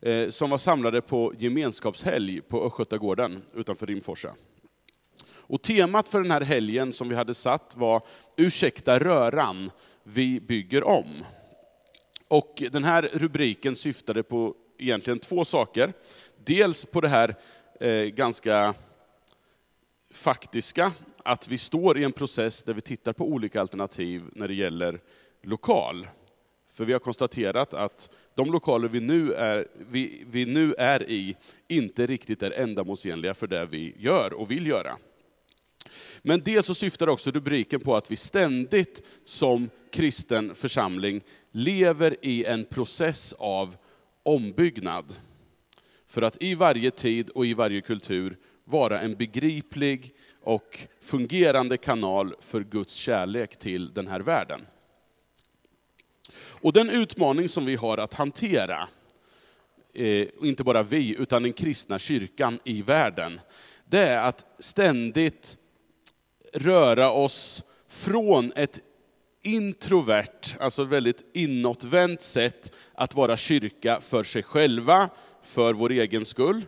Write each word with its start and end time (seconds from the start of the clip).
Eh, 0.00 0.28
som 0.30 0.50
var 0.50 0.58
samlade 0.58 1.00
på 1.00 1.32
gemenskapshelg 1.38 2.40
på 2.40 2.66
Östgötagården 2.66 3.42
utanför 3.54 3.86
Rimforsa. 3.86 4.34
Och 5.28 5.62
temat 5.62 6.08
för 6.08 6.22
den 6.22 6.30
här 6.30 6.40
helgen 6.40 6.92
som 6.92 7.08
vi 7.08 7.14
hade 7.14 7.34
satt 7.34 7.74
var 7.76 8.02
Ursäkta 8.36 8.98
röran, 8.98 9.70
vi 10.02 10.40
bygger 10.40 10.84
om. 10.84 11.24
Och 12.28 12.62
den 12.72 12.84
här 12.84 13.10
rubriken 13.12 13.76
syftade 13.76 14.22
på 14.22 14.54
egentligen 14.78 15.18
två 15.18 15.44
saker. 15.44 15.92
Dels 16.44 16.84
på 16.84 17.00
det 17.00 17.08
här 17.08 17.36
eh, 17.80 18.04
ganska 18.04 18.74
faktiska, 20.10 20.92
att 21.24 21.48
vi 21.48 21.58
står 21.58 21.98
i 21.98 22.04
en 22.04 22.12
process 22.12 22.62
där 22.62 22.74
vi 22.74 22.80
tittar 22.80 23.12
på 23.12 23.24
olika 23.24 23.60
alternativ 23.60 24.22
när 24.32 24.48
det 24.48 24.54
gäller 24.54 25.00
lokal. 25.42 26.06
För 26.76 26.84
vi 26.84 26.92
har 26.92 27.00
konstaterat 27.00 27.74
att 27.74 28.10
de 28.34 28.52
lokaler 28.52 28.88
vi 28.88 29.00
nu 29.00 29.32
är, 29.32 29.66
vi, 29.88 30.24
vi 30.30 30.46
nu 30.46 30.74
är 30.78 31.10
i 31.10 31.36
inte 31.68 32.06
riktigt 32.06 32.42
är 32.42 32.50
ändamålsenliga 32.50 33.34
för 33.34 33.46
det 33.46 33.66
vi 33.66 33.94
gör 33.98 34.32
och 34.32 34.50
vill 34.50 34.66
göra. 34.66 34.96
Men 36.22 36.42
dels 36.44 36.66
så 36.66 36.74
syftar 36.74 37.08
också 37.08 37.30
rubriken 37.30 37.80
på 37.80 37.96
att 37.96 38.10
vi 38.10 38.16
ständigt 38.16 39.02
som 39.24 39.70
kristen 39.92 40.54
församling 40.54 41.20
lever 41.52 42.16
i 42.22 42.44
en 42.44 42.64
process 42.64 43.32
av 43.38 43.76
ombyggnad. 44.22 45.14
För 46.06 46.22
att 46.22 46.42
i 46.42 46.54
varje 46.54 46.90
tid 46.90 47.30
och 47.30 47.46
i 47.46 47.54
varje 47.54 47.80
kultur 47.80 48.36
vara 48.64 49.00
en 49.00 49.16
begriplig 49.16 50.14
och 50.42 50.78
fungerande 51.02 51.76
kanal 51.76 52.34
för 52.40 52.60
Guds 52.60 52.94
kärlek 52.94 53.58
till 53.58 53.94
den 53.94 54.08
här 54.08 54.20
världen. 54.20 54.60
Och 56.60 56.72
den 56.72 56.90
utmaning 56.90 57.48
som 57.48 57.64
vi 57.64 57.74
har 57.74 57.98
att 57.98 58.14
hantera, 58.14 58.88
eh, 59.94 60.26
inte 60.42 60.64
bara 60.64 60.82
vi, 60.82 61.16
utan 61.18 61.42
den 61.42 61.52
kristna 61.52 61.98
kyrkan 61.98 62.58
i 62.64 62.82
världen, 62.82 63.40
det 63.84 64.02
är 64.02 64.28
att 64.28 64.46
ständigt 64.58 65.56
röra 66.54 67.10
oss 67.10 67.64
från 67.88 68.52
ett 68.56 68.80
introvert, 69.44 70.56
alltså 70.60 70.84
väldigt 70.84 71.24
inåtvänt 71.34 72.22
sätt 72.22 72.72
att 72.94 73.14
vara 73.14 73.36
kyrka 73.36 74.00
för 74.00 74.24
sig 74.24 74.42
själva, 74.42 75.08
för 75.42 75.74
vår 75.74 75.90
egen 75.90 76.24
skull, 76.24 76.62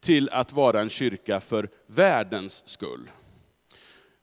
till 0.00 0.28
att 0.30 0.52
vara 0.52 0.80
en 0.80 0.88
kyrka 0.88 1.40
för 1.40 1.68
världens 1.86 2.68
skull. 2.68 3.10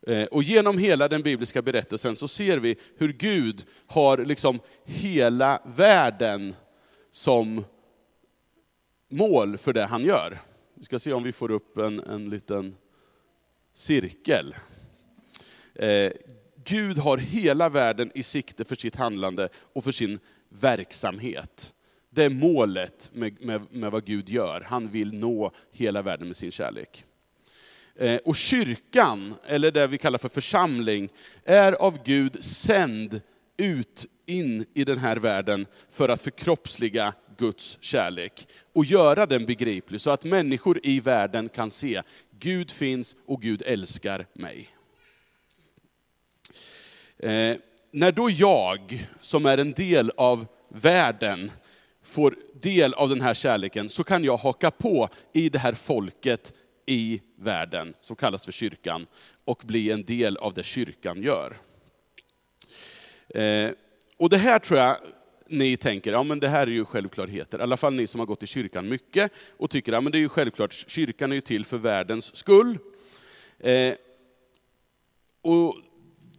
Eh, 0.08 0.24
och 0.24 0.44
genom 0.44 0.78
hela 0.78 1.08
den 1.08 1.22
bibliska 1.22 1.62
berättelsen 1.62 2.16
så 2.16 2.28
ser 2.28 2.58
vi 2.58 2.76
hur 2.98 3.14
Gud 3.14 3.66
har 3.88 4.18
liksom 4.18 4.60
hela 4.86 5.62
världen 5.76 6.56
som 7.12 7.66
mål 9.10 9.58
för 9.58 9.74
det 9.74 9.86
han 9.86 10.06
gör. 10.06 10.42
Vi 10.76 10.84
ska 10.84 11.00
se 11.00 11.14
om 11.14 11.24
vi 11.24 11.32
får 11.32 11.52
upp 11.52 11.78
en, 11.78 12.00
en 12.00 12.30
liten 12.30 12.76
cirkel. 13.74 14.56
Eh, 15.76 16.12
Gud 16.66 16.98
har 16.98 17.18
hela 17.18 17.70
världen 17.70 18.12
i 18.16 18.24
sikte 18.24 18.66
för 18.66 18.76
sitt 18.76 18.96
handlande 18.96 19.50
och 19.74 19.84
för 19.84 19.92
sin 19.92 20.20
verksamhet. 20.50 21.74
Det 22.10 22.24
är 22.24 22.30
målet 22.30 23.12
med, 23.14 23.42
med, 23.42 23.74
med 23.74 23.92
vad 23.92 24.06
Gud 24.06 24.30
gör. 24.30 24.62
Han 24.68 24.88
vill 24.88 25.20
nå 25.20 25.52
hela 25.72 26.02
världen 26.02 26.28
med 26.28 26.38
sin 26.38 26.52
kärlek. 26.52 27.06
Eh, 28.00 28.20
och 28.26 28.36
kyrkan, 28.36 29.36
eller 29.48 29.72
det 29.72 29.88
vi 29.88 29.98
kallar 29.98 30.18
för 30.18 30.30
församling, 30.30 31.10
är 31.46 31.72
av 31.72 32.04
Gud 32.04 32.44
sänd 32.44 33.22
ut 33.58 34.06
in 34.26 34.66
i 34.74 34.84
den 34.84 34.98
här 34.98 35.16
världen 35.16 35.66
för 35.90 36.10
att 36.10 36.22
förkroppsliga 36.22 37.14
Guds 37.38 37.78
kärlek 37.82 38.48
och 38.74 38.86
göra 38.86 39.26
den 39.26 39.46
begriplig 39.46 40.02
så 40.02 40.12
att 40.12 40.24
människor 40.24 40.80
i 40.84 41.00
världen 41.00 41.50
kan 41.50 41.72
se, 41.72 42.02
Gud 42.40 42.72
finns 42.72 43.16
och 43.26 43.42
Gud 43.42 43.64
älskar 43.66 44.26
mig. 44.34 44.70
Eh, 47.20 47.58
när 47.92 48.12
då 48.12 48.30
jag, 48.30 49.08
som 49.22 49.46
är 49.46 49.58
en 49.58 49.72
del 49.72 50.12
av 50.18 50.46
världen, 50.70 51.52
får 52.04 52.36
del 52.54 52.94
av 52.94 53.10
den 53.10 53.22
här 53.22 53.34
kärleken, 53.34 53.90
så 53.90 54.04
kan 54.04 54.24
jag 54.24 54.38
haka 54.38 54.72
på 54.72 55.10
i 55.34 55.50
det 55.50 55.60
här 55.60 55.74
folket 55.74 56.54
i 56.86 57.22
världen, 57.36 57.94
som 58.02 58.16
kallas 58.16 58.46
för 58.46 58.52
kyrkan, 58.52 59.08
och 59.46 59.62
bli 59.66 59.92
en 59.92 60.04
del 60.04 60.38
av 60.38 60.54
det 60.54 60.64
kyrkan 60.64 61.22
gör. 61.22 61.56
Eh, 63.30 63.72
och 64.18 64.30
det 64.30 64.38
här 64.38 64.60
tror 64.60 64.80
jag 64.80 64.98
ni 65.48 65.78
tänker, 65.78 66.12
ja 66.12 66.24
men 66.24 66.40
det 66.40 66.48
här 66.48 66.68
är 66.68 66.72
ju 66.72 66.86
självklarheter. 66.86 67.60
I 67.60 67.62
alla 67.62 67.78
fall 67.78 67.94
ni 67.94 68.08
som 68.08 68.20
har 68.20 68.26
gått 68.26 68.44
i 68.44 68.48
kyrkan 68.48 68.90
mycket 68.90 69.32
och 69.58 69.70
tycker, 69.70 69.94
ja 69.94 70.02
men 70.02 70.12
det 70.12 70.18
är 70.18 70.20
ju 70.20 70.30
självklart, 70.30 70.74
kyrkan 70.74 71.32
är 71.32 71.36
ju 71.36 71.42
till 71.42 71.66
för 71.66 71.78
världens 71.78 72.36
skull. 72.36 72.78
Eh, 73.60 73.94
och 75.42 75.76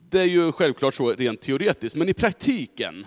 det 0.08 0.20
är 0.20 0.24
ju 0.26 0.52
självklart 0.52 0.94
så 0.94 1.12
rent 1.12 1.40
teoretiskt, 1.40 1.96
men 1.96 2.08
i 2.08 2.14
praktiken 2.14 3.06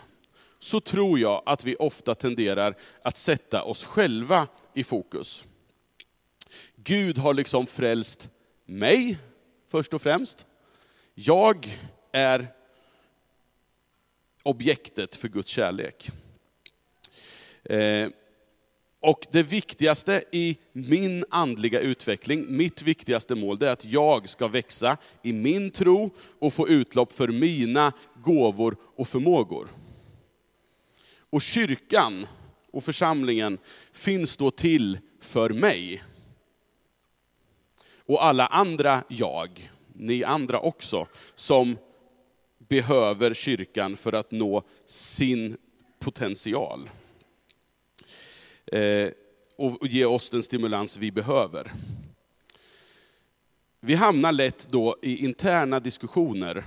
så 0.60 0.80
tror 0.80 1.20
jag 1.20 1.44
att 1.46 1.66
vi 1.66 1.76
ofta 1.76 2.16
tenderar 2.16 2.78
att 3.02 3.18
sätta 3.18 3.64
oss 3.64 3.86
själva 3.86 4.48
i 4.74 4.84
fokus. 4.84 5.46
Gud 6.88 7.18
har 7.18 7.34
liksom 7.34 7.68
frälst 7.68 8.30
mig, 8.66 9.18
först 9.68 9.94
och 9.94 10.02
främst. 10.02 10.46
Jag 11.16 11.80
är 12.12 12.48
objektet 14.44 15.16
för 15.16 15.28
Guds 15.28 15.50
kärlek. 15.50 16.10
Eh, 17.64 18.08
och 19.00 19.28
det 19.32 19.44
viktigaste 19.44 20.24
i 20.32 20.58
min 20.72 21.26
andliga 21.30 21.80
utveckling, 21.80 22.58
mitt 22.58 22.82
viktigaste 22.82 23.36
mål, 23.36 23.58
det 23.58 23.68
är 23.68 23.72
att 23.72 23.86
jag 23.86 24.30
ska 24.30 24.48
växa 24.48 24.98
i 25.24 25.34
min 25.34 25.72
tro 25.72 26.10
och 26.40 26.54
få 26.54 26.68
utlopp 26.68 27.14
för 27.14 27.28
mina 27.28 27.94
gåvor 28.24 28.78
och 28.96 29.08
förmågor. 29.08 29.68
Och 31.30 31.42
kyrkan 31.42 32.28
och 32.72 32.84
församlingen 32.84 33.58
finns 33.92 34.38
då 34.38 34.52
till 34.52 35.00
för 35.22 35.50
mig. 35.50 36.04
Och 38.08 38.26
alla 38.26 38.46
andra 38.46 39.04
jag, 39.10 39.72
ni 39.94 40.24
andra 40.24 40.60
också, 40.60 41.08
som 41.36 41.78
behöver 42.58 43.34
kyrkan 43.34 43.98
för 43.98 44.14
att 44.14 44.32
nå 44.32 44.64
sin 44.86 45.58
potential. 46.00 46.90
Eh, 48.66 49.10
och 49.56 49.88
ge 49.88 50.06
oss 50.06 50.30
den 50.30 50.44
stimulans 50.44 50.98
vi 50.98 51.12
behöver. 51.12 51.72
Vi 53.80 53.96
hamnar 53.96 54.32
lätt 54.32 54.68
då 54.70 54.98
i 55.02 55.26
interna 55.26 55.80
diskussioner 55.80 56.66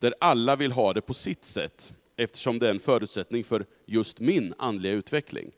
där 0.00 0.14
alla 0.20 0.56
vill 0.56 0.72
ha 0.72 0.92
det 0.92 1.00
på 1.00 1.14
sitt 1.14 1.44
sätt, 1.44 1.92
eftersom 2.16 2.58
det 2.58 2.66
är 2.66 2.70
en 2.70 2.80
förutsättning 2.80 3.44
för 3.44 3.66
just 3.86 4.20
min 4.20 4.54
andliga 4.58 4.92
utveckling. 4.92 5.50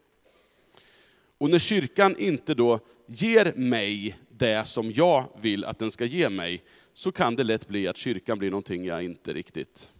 Och 1.38 1.50
när 1.50 1.58
kyrkan 1.58 2.16
inte 2.18 2.54
då 2.54 2.80
ger 3.06 3.52
mig 3.56 4.16
det 4.40 4.64
som 4.64 4.92
jag 4.92 5.28
vill 5.40 5.64
att 5.64 5.78
den 5.78 5.90
ska 5.90 6.04
ge 6.04 6.30
mig, 6.30 6.62
så 6.94 7.12
kan 7.12 7.36
det 7.36 7.44
lätt 7.44 7.68
bli 7.68 7.88
att 7.88 7.96
kyrkan 7.96 8.38
blir 8.38 8.50
någonting 8.50 8.84
jag 8.84 9.02
inte 9.02 9.32
riktigt 9.32 9.92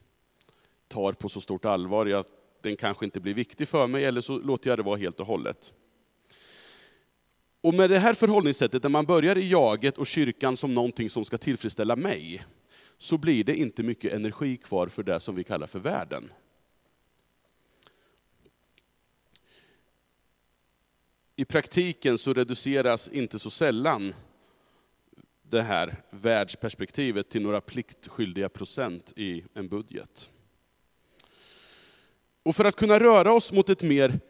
tar 0.89 1.13
på 1.13 1.29
så 1.29 1.41
stort 1.41 1.65
allvar. 1.65 2.07
Jag, 2.07 2.25
den 2.63 2.77
kanske 2.77 3.05
inte 3.05 3.21
blir 3.21 3.35
viktig 3.35 3.69
för 3.69 3.87
mig, 3.87 4.05
eller 4.05 4.21
så 4.21 4.39
låter 4.39 4.71
jag 4.71 4.79
det 4.79 4.83
vara 4.83 4.97
helt 4.97 5.21
och 5.21 5.27
hållet. 5.27 5.73
Och 7.61 7.75
med 7.75 7.91
det 7.91 7.99
här 7.99 8.15
förhållningssättet, 8.15 8.83
när 8.83 8.91
man 8.91 9.07
börjar 9.07 9.39
i 9.39 9.51
jaget 9.51 9.99
och 9.99 10.07
kyrkan 10.07 10.57
som 10.57 10.75
någonting 10.75 11.11
som 11.11 11.25
ska 11.25 11.39
tillfredsställa 11.39 11.97
mig, 11.97 12.45
så 12.99 13.19
blir 13.19 13.45
det 13.45 13.55
inte 13.55 13.83
mycket 13.83 14.13
energi 14.13 14.57
kvar 14.57 14.87
för 14.87 15.03
det 15.03 15.21
som 15.21 15.35
vi 15.35 15.45
kallar 15.45 15.67
för 15.67 15.79
världen. 15.79 16.33
I 21.37 21.45
praktiken 21.45 22.19
så 22.19 22.33
reduceras 22.33 23.09
inte 23.09 23.39
så 23.39 23.51
sällan 23.51 24.15
det 25.51 25.63
här 25.63 26.03
världsperspektivet 26.11 27.29
till 27.31 27.43
några 27.43 27.61
pliktskyldiga 27.61 28.49
procent 28.49 29.13
i 29.17 29.45
en 29.55 29.69
budget. 29.69 30.31
Och 32.43 32.57
för 32.57 32.65
att 32.65 32.77
kunna 32.77 33.01
röra 33.01 33.33
oss 33.33 33.53
mot 33.53 33.71
ett 33.71 33.83
mer, 33.83 34.21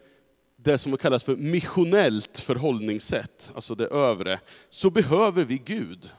det 0.55 0.77
som 0.77 0.97
kallas 0.97 1.23
för 1.23 1.35
missionellt 1.35 2.39
förhållningssätt, 2.39 3.51
alltså 3.55 3.75
det 3.75 3.87
övre, 3.87 4.39
så 4.69 4.89
behöver 4.89 5.43
vi 5.43 5.57
Gud. 5.65 6.09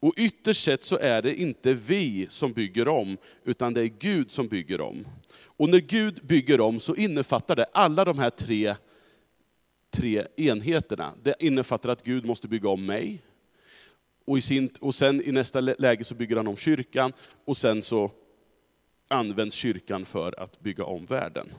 Och 0.00 0.14
ytterst 0.16 0.64
sett 0.64 0.84
så 0.84 0.98
är 0.98 1.22
det 1.22 1.34
inte 1.34 1.74
vi 1.74 2.26
som 2.30 2.52
bygger 2.52 2.88
om, 2.88 3.16
utan 3.44 3.74
det 3.74 3.82
är 3.82 3.90
Gud 3.98 4.30
som 4.30 4.48
bygger 4.48 4.80
om. 4.80 5.08
Och 5.44 5.68
när 5.68 5.80
Gud 5.80 6.26
bygger 6.26 6.60
om 6.60 6.80
så 6.80 6.94
innefattar 6.94 7.56
det 7.56 7.66
alla 7.72 8.04
de 8.04 8.18
här 8.18 8.30
tre, 8.30 8.74
tre 9.90 10.26
enheterna. 10.36 11.12
Det 11.22 11.34
innefattar 11.40 11.88
att 11.88 12.04
Gud 12.04 12.24
måste 12.24 12.48
bygga 12.48 12.68
om 12.68 12.86
mig, 12.86 13.22
och, 14.26 14.38
i 14.38 14.40
sin, 14.40 14.70
och 14.80 14.94
sen 14.94 15.22
i 15.28 15.32
nästa 15.32 15.60
läge 15.60 16.04
så 16.04 16.14
bygger 16.14 16.36
han 16.36 16.46
om 16.46 16.56
kyrkan, 16.56 17.12
och 17.44 17.56
sen 17.56 17.82
så 17.82 18.10
används 19.08 19.56
kyrkan 19.56 20.04
för 20.04 20.40
att 20.40 20.60
bygga 20.60 20.84
om 20.84 21.06
världen. 21.06 21.52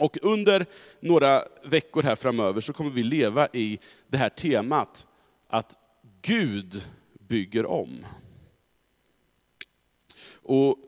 Och 0.00 0.18
under 0.22 0.66
några 1.00 1.42
veckor 1.64 2.02
här 2.02 2.16
framöver 2.16 2.60
så 2.60 2.72
kommer 2.72 2.90
vi 2.90 3.02
leva 3.02 3.48
i 3.52 3.78
det 4.08 4.18
här 4.18 4.28
temat 4.28 5.06
att 5.48 5.76
Gud 6.22 6.86
bygger 7.28 7.66
om. 7.66 8.06
Och, 10.32 10.78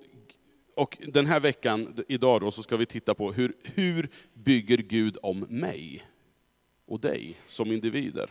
och 0.75 0.99
den 1.01 1.27
här 1.27 1.41
veckan, 1.41 2.05
idag 2.09 2.41
då, 2.41 2.51
så 2.51 2.63
ska 2.63 2.77
vi 2.77 2.87
titta 2.87 3.15
på 3.15 3.33
hur, 3.33 3.53
hur 3.63 4.09
bygger 4.35 4.79
Gud 4.79 5.17
om 5.23 5.39
mig 5.39 6.07
och 6.87 7.01
dig 7.01 7.37
som 7.47 7.73
individer. 7.73 8.31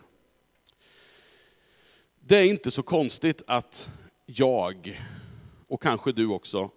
Det 2.28 2.38
är 2.38 2.50
inte 2.50 2.72
så 2.72 2.84
konstigt 2.84 3.42
att 3.48 3.90
jag, 4.26 5.02
och 5.68 5.82
kanske 5.82 6.12
du 6.12 6.28
också, 6.28 6.70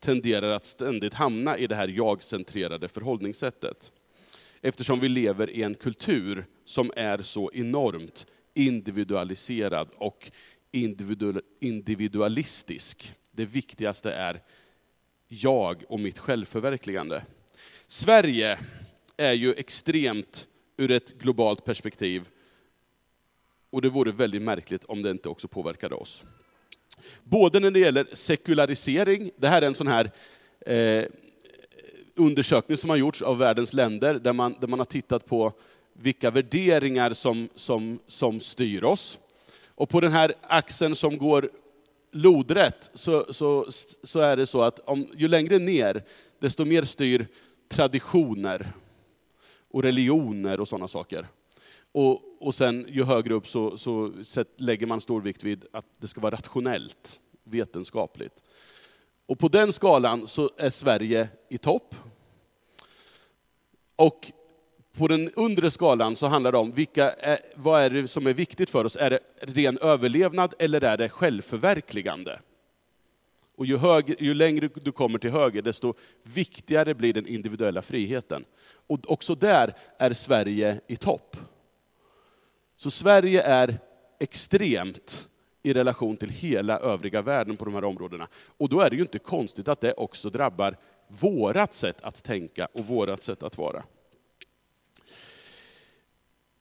tenderar 0.00 0.50
att 0.50 0.64
ständigt 0.64 1.14
hamna 1.14 1.58
i 1.58 1.66
det 1.66 1.74
här 1.74 1.88
jag-centrerade 1.88 2.88
förhållningssättet. 2.88 3.92
Eftersom 4.60 5.00
vi 5.00 5.08
lever 5.08 5.50
i 5.50 5.62
en 5.62 5.74
kultur 5.74 6.46
som 6.64 6.92
är 6.96 7.18
så 7.18 7.50
enormt 7.54 8.26
individualiserad 8.54 9.88
och 9.96 10.30
individualistisk. 11.60 13.14
Det 13.30 13.44
viktigaste 13.44 14.12
är 14.12 14.42
jag 15.28 15.82
och 15.88 16.00
mitt 16.00 16.18
självförverkligande. 16.18 17.24
Sverige 17.86 18.58
är 19.16 19.32
ju 19.32 19.52
extremt 19.52 20.46
ur 20.76 20.90
ett 20.90 21.18
globalt 21.18 21.64
perspektiv, 21.64 22.28
och 23.72 23.82
det 23.82 23.88
vore 23.88 24.12
väldigt 24.12 24.42
märkligt 24.42 24.84
om 24.84 25.02
det 25.02 25.10
inte 25.10 25.28
också 25.28 25.48
påverkade 25.48 25.94
oss. 25.94 26.24
Både 27.24 27.60
när 27.60 27.70
det 27.70 27.78
gäller 27.78 28.06
sekularisering, 28.12 29.30
det 29.36 29.48
här 29.48 29.62
är 29.62 29.66
en 29.66 29.74
sån 29.74 29.86
här 29.86 30.10
eh, 30.66 31.04
undersökning 32.14 32.76
som 32.76 32.90
har 32.90 32.96
gjorts 32.96 33.22
av 33.22 33.38
världens 33.38 33.72
länder, 33.72 34.14
där 34.14 34.32
man, 34.32 34.56
där 34.60 34.68
man 34.68 34.78
har 34.78 34.86
tittat 34.86 35.26
på 35.26 35.52
vilka 35.92 36.30
värderingar 36.30 37.12
som, 37.12 37.48
som, 37.54 37.98
som 38.06 38.40
styr 38.40 38.84
oss. 38.84 39.18
Och 39.66 39.88
på 39.88 40.00
den 40.00 40.12
här 40.12 40.34
axeln 40.42 40.94
som 40.94 41.18
går 41.18 41.50
lodrätt 42.12 42.90
så, 42.94 43.32
så, 43.32 43.66
så 44.02 44.20
är 44.20 44.36
det 44.36 44.46
så 44.46 44.62
att 44.62 44.78
om, 44.78 45.08
ju 45.16 45.28
längre 45.28 45.58
ner, 45.58 46.04
desto 46.38 46.64
mer 46.64 46.82
styr 46.82 47.26
traditioner 47.68 48.72
och 49.70 49.82
religioner 49.82 50.60
och 50.60 50.68
sådana 50.68 50.88
saker. 50.88 51.26
Och, 51.92 52.20
och 52.40 52.54
sen 52.54 52.86
ju 52.88 53.04
högre 53.04 53.34
upp 53.34 53.48
så, 53.48 53.78
så 53.78 54.12
lägger 54.56 54.86
man 54.86 55.00
stor 55.00 55.20
vikt 55.20 55.44
vid 55.44 55.64
att 55.72 55.84
det 55.98 56.08
ska 56.08 56.20
vara 56.20 56.34
rationellt, 56.34 57.20
vetenskapligt. 57.44 58.44
Och 59.26 59.38
på 59.38 59.48
den 59.48 59.72
skalan 59.72 60.28
så 60.28 60.50
är 60.56 60.70
Sverige 60.70 61.28
i 61.48 61.58
topp. 61.58 61.94
Och 63.96 64.32
på 64.96 65.08
den 65.08 65.30
undre 65.30 65.70
skalan 65.70 66.16
så 66.16 66.26
handlar 66.26 66.52
det 66.52 66.58
om 66.58 66.72
vilka 66.72 67.10
är, 67.10 67.38
vad 67.54 67.82
är 67.82 67.90
det 67.90 68.08
som 68.08 68.26
är 68.26 68.32
viktigt 68.32 68.70
för 68.70 68.84
oss. 68.84 68.96
Är 68.96 69.10
det 69.10 69.20
ren 69.40 69.78
överlevnad 69.78 70.54
eller 70.58 70.84
är 70.84 70.96
det 70.96 71.08
självförverkligande? 71.08 72.40
Och 73.56 73.66
ju, 73.66 73.76
högre, 73.76 74.16
ju 74.18 74.34
längre 74.34 74.68
du 74.74 74.92
kommer 74.92 75.18
till 75.18 75.30
höger, 75.30 75.62
desto 75.62 75.94
viktigare 76.22 76.94
blir 76.94 77.12
den 77.12 77.26
individuella 77.26 77.82
friheten. 77.82 78.44
Och 78.86 79.10
också 79.10 79.34
där 79.34 79.74
är 79.98 80.12
Sverige 80.12 80.80
i 80.86 80.96
topp. 80.96 81.36
Så 82.82 82.90
Sverige 82.90 83.42
är 83.42 83.78
extremt 84.20 85.28
i 85.62 85.72
relation 85.72 86.16
till 86.16 86.30
hela 86.30 86.78
övriga 86.78 87.22
världen 87.22 87.56
på 87.56 87.64
de 87.64 87.74
här 87.74 87.84
områdena. 87.84 88.28
Och 88.58 88.68
då 88.68 88.80
är 88.80 88.90
det 88.90 88.96
ju 88.96 89.02
inte 89.02 89.18
konstigt 89.18 89.68
att 89.68 89.80
det 89.80 89.92
också 89.92 90.30
drabbar 90.30 90.76
vårat 91.08 91.74
sätt 91.74 92.00
att 92.00 92.24
tänka 92.24 92.68
och 92.72 92.86
vårat 92.86 93.22
sätt 93.22 93.42
att 93.42 93.58
vara. 93.58 93.82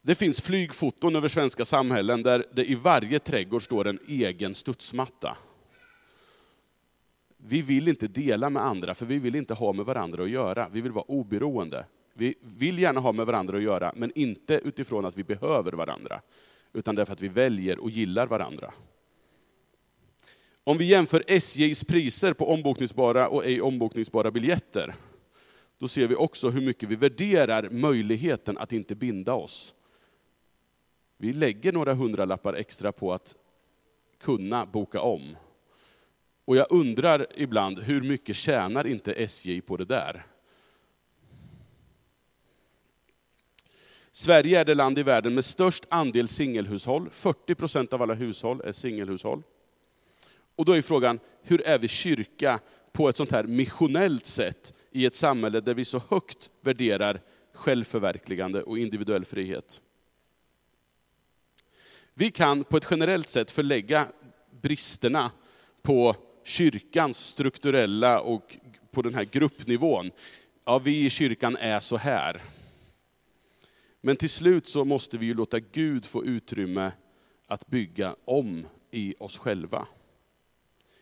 Det 0.01 0.15
finns 0.15 0.41
flygfoton 0.41 1.15
över 1.15 1.27
svenska 1.27 1.65
samhällen 1.65 2.23
där 2.23 2.45
det 2.53 2.65
i 2.65 2.75
varje 2.75 3.19
trädgård 3.19 3.63
står 3.63 3.87
en 3.87 3.99
egen 4.07 4.55
studsmatta. 4.55 5.37
Vi 7.37 7.61
vill 7.61 7.87
inte 7.87 8.07
dela 8.07 8.49
med 8.49 8.65
andra, 8.65 8.93
för 8.93 9.05
vi 9.05 9.19
vill 9.19 9.35
inte 9.35 9.53
ha 9.53 9.73
med 9.73 9.85
varandra 9.85 10.23
att 10.23 10.29
göra. 10.29 10.69
Vi 10.71 10.81
vill 10.81 10.91
vara 10.91 11.05
oberoende. 11.07 11.85
Vi 12.13 12.35
vill 12.41 12.79
gärna 12.79 12.99
ha 12.99 13.11
med 13.11 13.25
varandra 13.25 13.57
att 13.57 13.63
göra, 13.63 13.93
men 13.95 14.11
inte 14.15 14.61
utifrån 14.63 15.05
att 15.05 15.17
vi 15.17 15.23
behöver 15.23 15.71
varandra, 15.71 16.21
utan 16.73 16.95
därför 16.95 17.13
att 17.13 17.21
vi 17.21 17.27
väljer 17.27 17.79
och 17.79 17.89
gillar 17.89 18.27
varandra. 18.27 18.73
Om 20.63 20.77
vi 20.77 20.85
jämför 20.85 21.23
SJs 21.27 21.83
priser 21.83 22.33
på 22.33 22.49
ombokningsbara 22.49 23.27
och 23.27 23.45
ej 23.45 23.61
ombokningsbara 23.61 24.31
biljetter, 24.31 24.95
då 25.77 25.87
ser 25.87 26.07
vi 26.07 26.15
också 26.15 26.49
hur 26.49 26.61
mycket 26.61 26.89
vi 26.89 26.95
värderar 26.95 27.69
möjligheten 27.69 28.57
att 28.57 28.73
inte 28.73 28.95
binda 28.95 29.33
oss. 29.33 29.73
Vi 31.17 31.33
lägger 31.33 31.71
några 31.71 31.93
hundralappar 31.93 32.53
extra 32.53 32.91
på 32.91 33.13
att 33.13 33.35
kunna 34.19 34.65
boka 34.65 35.01
om. 35.01 35.37
Och 36.45 36.55
jag 36.55 36.67
undrar 36.69 37.27
ibland, 37.35 37.79
hur 37.79 38.01
mycket 38.01 38.35
tjänar 38.35 38.87
inte 38.87 39.13
SJ 39.13 39.61
på 39.61 39.77
det 39.77 39.85
där? 39.85 40.25
Sverige 44.11 44.59
är 44.59 44.65
det 44.65 44.75
land 44.75 44.99
i 44.99 45.03
världen 45.03 45.33
med 45.33 45.45
störst 45.45 45.85
andel 45.89 46.27
singelhushåll. 46.27 47.09
40 47.11 47.55
procent 47.55 47.93
av 47.93 48.01
alla 48.01 48.13
hushåll 48.13 48.61
är 48.61 48.71
singelhushåll. 48.71 49.43
Och 50.55 50.65
då 50.65 50.71
är 50.71 50.81
frågan, 50.81 51.19
hur 51.43 51.67
är 51.67 51.79
vi 51.79 51.87
kyrka 51.87 52.59
på 52.91 53.09
ett 53.09 53.17
sånt 53.17 53.31
här 53.31 53.43
missionellt 53.43 54.25
sätt 54.25 54.73
i 54.91 55.05
ett 55.05 55.15
samhälle 55.15 55.61
där 55.61 55.73
vi 55.73 55.85
så 55.85 56.01
högt 56.09 56.49
värderar 56.61 57.21
självförverkligande 57.53 58.63
och 58.63 58.77
individuell 58.77 59.25
frihet? 59.25 59.81
Vi 62.13 62.31
kan 62.31 62.63
på 62.63 62.77
ett 62.77 62.87
generellt 62.91 63.27
sätt 63.27 63.51
förlägga 63.51 64.07
bristerna 64.61 65.31
på 65.81 66.15
kyrkans 66.43 67.17
strukturella 67.17 68.21
och 68.21 68.57
på 68.91 69.01
den 69.01 69.15
här 69.15 69.23
gruppnivån. 69.23 70.11
Ja, 70.65 70.79
vi 70.79 71.05
i 71.05 71.09
kyrkan 71.09 71.57
är 71.59 71.79
så 71.79 71.97
här. 71.97 72.41
Men 74.01 74.15
till 74.15 74.29
slut 74.29 74.67
så 74.67 74.85
måste 74.85 75.17
vi 75.17 75.25
ju 75.25 75.33
låta 75.33 75.59
Gud 75.59 76.05
få 76.05 76.25
utrymme 76.25 76.91
att 77.47 77.67
bygga 77.67 78.15
om 78.25 78.67
i 78.91 79.15
oss 79.19 79.37
själva. 79.37 79.87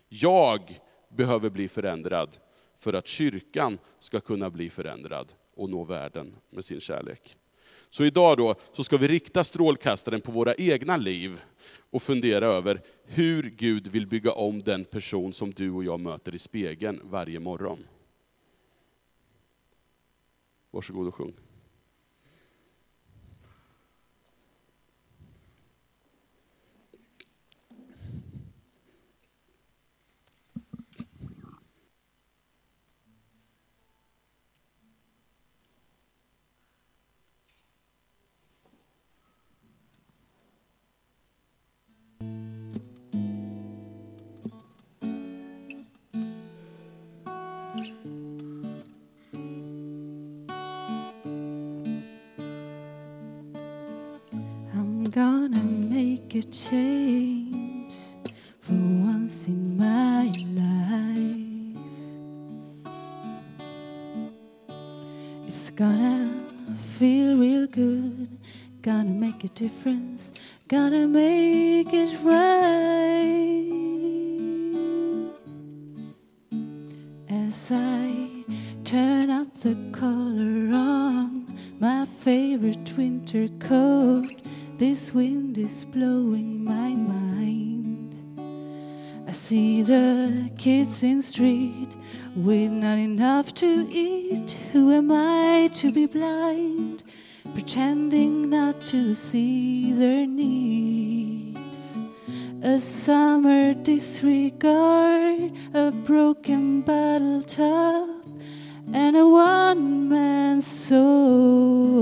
Jag 0.09 0.79
behöver 1.09 1.49
bli 1.49 1.67
förändrad 1.67 2.37
för 2.77 2.93
att 2.93 3.07
kyrkan 3.07 3.77
ska 3.99 4.19
kunna 4.19 4.49
bli 4.49 4.69
förändrad 4.69 5.33
och 5.55 5.69
nå 5.69 5.83
världen 5.83 6.35
med 6.49 6.65
sin 6.65 6.79
kärlek. 6.79 7.37
Så 7.89 8.05
idag 8.05 8.37
då, 8.37 8.55
så 8.71 8.83
ska 8.83 8.97
vi 8.97 9.07
rikta 9.07 9.43
strålkastaren 9.43 10.21
på 10.21 10.31
våra 10.31 10.55
egna 10.55 10.97
liv 10.97 11.41
och 11.89 12.01
fundera 12.01 12.45
över 12.45 12.81
hur 13.03 13.43
Gud 13.43 13.87
vill 13.87 14.07
bygga 14.07 14.31
om 14.31 14.59
den 14.59 14.85
person 14.85 15.33
som 15.33 15.51
du 15.51 15.71
och 15.71 15.83
jag 15.83 15.99
möter 15.99 16.35
i 16.35 16.39
spegeln 16.39 17.01
varje 17.03 17.39
morgon. 17.39 17.87
Varsågod 20.71 21.07
och 21.07 21.15
sjung. 21.15 21.33
Change 56.51 57.93
for 58.61 58.73
once 58.73 59.47
in 59.47 59.77
my 59.77 60.25
life. 60.55 61.83
It's 65.47 65.69
gonna 65.71 66.29
feel 66.97 67.37
real 67.37 67.67
good, 67.67 68.27
gonna 68.81 69.09
make 69.09 69.43
a 69.43 69.49
difference, 69.49 69.98
eat, 93.89 94.57
who 94.71 94.91
am 94.91 95.11
I 95.11 95.69
to 95.75 95.91
be 95.91 96.05
blind, 96.05 97.03
pretending 97.53 98.49
not 98.49 98.81
to 98.87 99.15
see 99.15 99.93
their 99.93 100.25
needs? 100.25 101.93
A 102.61 102.77
summer 102.79 103.73
disregard, 103.73 105.51
a 105.73 105.91
broken 105.91 106.81
bottle 106.81 107.43
top, 107.43 108.25
and 108.93 109.15
a 109.15 109.27
one 109.27 110.09
man 110.09 110.61
soul. 110.61 111.99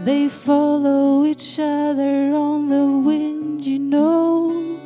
They 0.00 0.28
follow 0.28 1.24
each 1.24 1.58
other 1.58 2.34
on 2.34 2.68
the 2.68 2.86
wind, 3.08 3.64
you 3.64 3.78
know, 3.78 4.78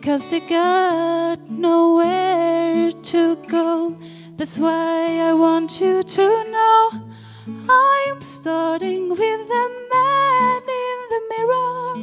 cause 0.00 0.30
they 0.30 0.40
got 0.40 1.50
nowhere 1.50 2.90
to 2.90 3.36
go. 3.48 3.98
That's 4.44 4.58
why 4.58 5.20
I 5.20 5.32
want 5.32 5.80
you 5.80 6.02
to 6.02 6.26
know 6.52 6.90
I'm 7.46 8.20
starting 8.20 9.08
with 9.08 9.18
the 9.48 9.66
man 9.90 10.62
in 10.84 10.98
the 11.12 11.20
mirror. 11.32 11.94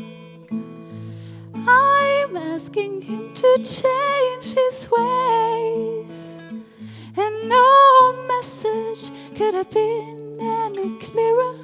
I'm 1.70 2.36
asking 2.36 3.04
him 3.04 3.32
to 3.36 3.58
change 3.58 4.56
his 4.56 4.90
ways. 4.90 6.42
And 7.16 7.48
no 7.48 8.26
message 8.28 9.12
could 9.38 9.54
have 9.54 9.70
been 9.70 10.40
any 10.42 10.98
clearer. 10.98 11.58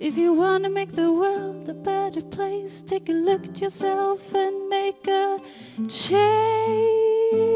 If 0.00 0.16
you 0.16 0.32
want 0.32 0.64
to 0.64 0.70
make 0.70 0.92
the 0.92 1.12
world 1.12 1.68
a 1.68 1.74
better 1.74 2.22
place, 2.22 2.80
take 2.80 3.10
a 3.10 3.12
look 3.12 3.44
at 3.44 3.60
yourself 3.60 4.34
and 4.34 4.70
make 4.70 5.06
a 5.06 5.38
change. 5.86 7.53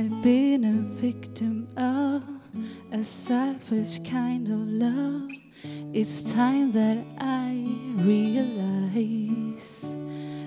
I've 0.00 0.22
been 0.22 0.64
a 0.64 0.72
victim 0.98 1.68
of 1.76 2.22
a 2.90 3.04
selfish 3.04 3.98
kind 3.98 4.48
of 4.48 4.60
love. 4.66 5.28
It's 5.92 6.24
time 6.32 6.72
that 6.72 7.04
I 7.18 7.66
realize 7.96 9.84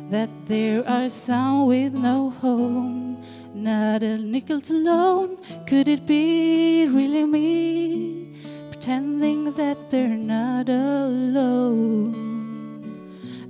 that 0.10 0.31
there 0.48 0.83
are 0.89 1.07
some 1.07 1.67
with 1.67 1.93
no 1.93 2.31
home, 2.31 3.24
not 3.53 4.01
a 4.01 4.17
nickel 4.17 4.60
to 4.62 4.74
loan. 4.74 5.38
Could 5.67 5.88
it 5.88 6.07
be 6.07 6.88
really 6.88 7.24
me 7.24 8.36
pretending 8.72 9.53
that 9.53 9.91
they're 9.91 10.17
not 10.17 10.67
alone? 10.67 12.15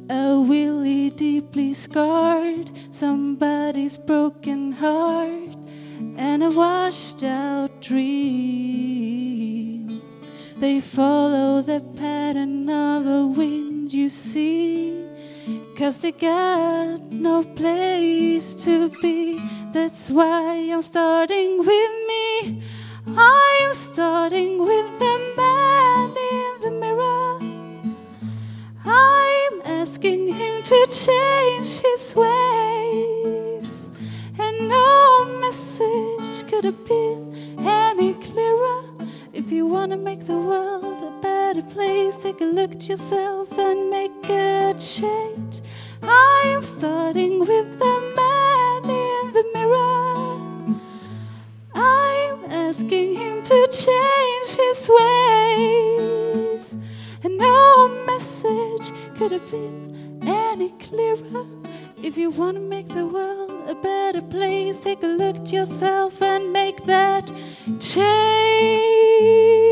A 0.09 0.37
willy 0.41 1.11
deeply 1.11 1.73
scarred, 1.73 2.69
somebody's 2.91 3.95
broken 3.95 4.73
heart, 4.73 5.42
and 6.17 6.43
a 6.43 6.49
washed 6.49 7.23
out 7.23 7.81
dream. 7.81 9.23
They 10.57 10.81
follow 10.81 11.61
the 11.61 11.81
pattern 11.97 12.69
of 12.69 13.05
a 13.05 13.27
wind 13.27 13.91
you 13.93 14.09
see. 14.09 15.05
Cause 15.77 15.99
they 15.99 16.11
got 16.11 17.11
no 17.11 17.43
place 17.43 18.53
to 18.63 18.89
be. 19.01 19.39
That's 19.73 20.09
why 20.09 20.69
I'm 20.71 20.81
starting 20.81 21.57
with 21.59 21.91
me. 22.07 22.61
I'm 23.07 23.73
starting 23.73 24.59
with 24.59 24.99
the 24.99 25.33
man 25.35 26.15
in 26.31 26.61
the 26.61 26.71
mirror. 26.79 27.39
I'm 28.85 29.61
asking 29.65 30.33
him 30.33 30.63
to 30.63 30.87
change 30.89 31.79
his 31.79 32.15
ways. 32.15 32.82
No 34.73 35.25
message 35.45 36.49
could 36.49 36.63
have 36.63 36.81
been 36.87 37.21
any 37.59 38.13
clearer. 38.27 38.81
If 39.31 39.51
you 39.51 39.67
want 39.67 39.91
to 39.91 39.97
make 39.97 40.25
the 40.25 40.39
world 40.49 40.99
a 41.11 41.13
better 41.21 41.61
place, 41.61 42.15
take 42.23 42.41
a 42.41 42.45
look 42.45 42.71
at 42.77 42.89
yourself 42.89 43.47
and 43.67 43.91
make 43.91 44.19
a 44.29 44.73
change. 44.79 45.55
I'm 46.01 46.63
starting 46.63 47.39
with 47.39 47.69
the 47.83 47.95
man 48.19 48.81
in 49.05 49.23
the 49.37 49.45
mirror. 49.55 50.75
I'm 51.75 52.39
asking 52.67 53.09
him 53.21 53.43
to 53.51 53.59
change 53.85 54.49
his 54.63 54.79
ways. 54.99 56.63
And 57.23 57.37
no 57.37 57.59
message 58.11 58.87
could 59.17 59.31
have 59.33 59.47
been 59.51 59.79
any 60.23 60.69
clearer. 60.85 61.45
If 62.01 62.17
you 62.17 62.31
want 62.31 62.57
to 62.57 62.63
make 62.75 62.87
the 62.89 63.05
world 63.05 63.52
a 63.67 63.75
better 63.75 64.21
place, 64.21 64.79
take 64.81 65.03
a 65.03 65.07
look 65.07 65.37
at 65.37 65.51
yourself 65.51 66.21
and 66.21 66.51
make 66.51 66.85
that 66.85 67.31
change. 67.79 69.62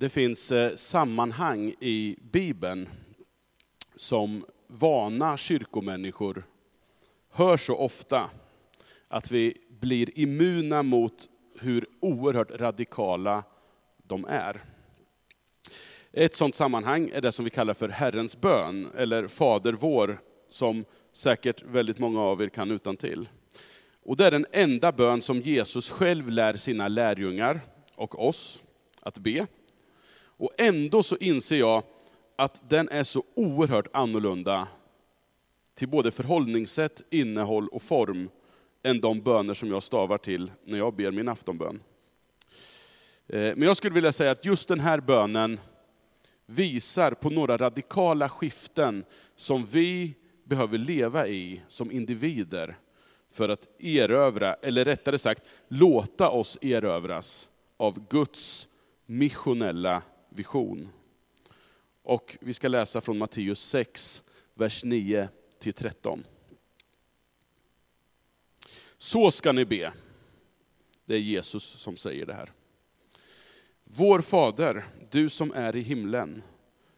Det 0.00 0.08
finns 0.08 0.52
eh, 0.52 0.74
sammanhang 0.74 1.74
i 1.80 2.16
Bibeln 2.32 2.88
som 3.96 4.44
vana 4.66 5.36
kyrkomänniskor 5.36 6.46
hör 7.30 7.56
så 7.56 7.76
ofta 7.76 8.30
att 9.08 9.30
vi 9.30 9.56
blir 9.80 10.18
immuna 10.18 10.82
mot 10.82 11.28
hur 11.60 11.86
oerhört 12.00 12.50
radikala 12.50 13.44
de 14.02 14.24
är. 14.28 14.60
Ett 16.12 16.34
sådant 16.34 16.54
sammanhang 16.54 17.10
är 17.14 17.20
det 17.20 17.32
som 17.32 17.44
vi 17.44 17.50
kallar 17.50 17.74
för 17.74 17.88
Herrens 17.88 18.40
bön, 18.40 18.88
eller 18.96 19.28
Fader 19.28 19.72
vår, 19.72 20.20
som 20.48 20.84
säkert 21.12 21.62
väldigt 21.62 21.98
många 21.98 22.20
av 22.20 22.42
er 22.42 22.48
kan 22.48 22.70
utan 22.70 22.96
till. 22.96 23.28
Och 24.02 24.16
det 24.16 24.26
är 24.26 24.30
den 24.30 24.46
enda 24.52 24.92
bön 24.92 25.22
som 25.22 25.40
Jesus 25.40 25.90
själv 25.90 26.30
lär 26.30 26.54
sina 26.54 26.88
lärjungar 26.88 27.60
och 27.94 28.28
oss 28.28 28.64
att 29.02 29.18
be. 29.18 29.46
Och 30.38 30.50
ändå 30.58 31.02
så 31.02 31.16
inser 31.16 31.58
jag 31.58 31.82
att 32.36 32.70
den 32.70 32.88
är 32.88 33.04
så 33.04 33.24
oerhört 33.34 33.88
annorlunda 33.92 34.68
till 35.74 35.88
både 35.88 36.10
förhållningssätt, 36.10 37.02
innehåll 37.10 37.68
och 37.68 37.82
form 37.82 38.30
än 38.82 39.00
de 39.00 39.20
böner 39.20 39.54
som 39.54 39.70
jag 39.70 39.82
stavar 39.82 40.18
till 40.18 40.52
när 40.64 40.78
jag 40.78 40.94
ber 40.94 41.10
min 41.10 41.28
aftonbön. 41.28 41.82
Eh, 43.26 43.40
men 43.40 43.62
jag 43.62 43.76
skulle 43.76 43.94
vilja 43.94 44.12
säga 44.12 44.30
att 44.30 44.44
just 44.44 44.68
den 44.68 44.80
här 44.80 45.00
bönen 45.00 45.60
visar 46.46 47.12
på 47.12 47.30
några 47.30 47.56
radikala 47.56 48.28
skiften 48.28 49.04
som 49.36 49.64
vi 49.64 50.14
behöver 50.44 50.78
leva 50.78 51.28
i 51.28 51.62
som 51.68 51.90
individer 51.90 52.78
för 53.30 53.48
att 53.48 53.82
erövra, 53.82 54.54
eller 54.54 54.84
rättare 54.84 55.18
sagt 55.18 55.48
låta 55.68 56.30
oss 56.30 56.58
erövras 56.62 57.48
av 57.76 58.08
Guds 58.08 58.68
missionella 59.06 60.02
vision. 60.38 60.88
Och 62.02 62.38
vi 62.40 62.54
ska 62.54 62.68
läsa 62.68 63.00
från 63.00 63.18
Matteus 63.18 63.60
6, 63.60 64.24
vers 64.54 64.84
9 64.84 65.28
till 65.58 65.72
13. 65.72 66.24
Så 68.98 69.30
ska 69.30 69.52
ni 69.52 69.64
be. 69.64 69.92
Det 71.04 71.14
är 71.14 71.18
Jesus 71.18 71.64
som 71.64 71.96
säger 71.96 72.26
det 72.26 72.34
här. 72.34 72.52
Vår 73.84 74.20
Fader, 74.20 74.86
du 75.10 75.30
som 75.30 75.52
är 75.54 75.76
i 75.76 75.80
himlen. 75.80 76.42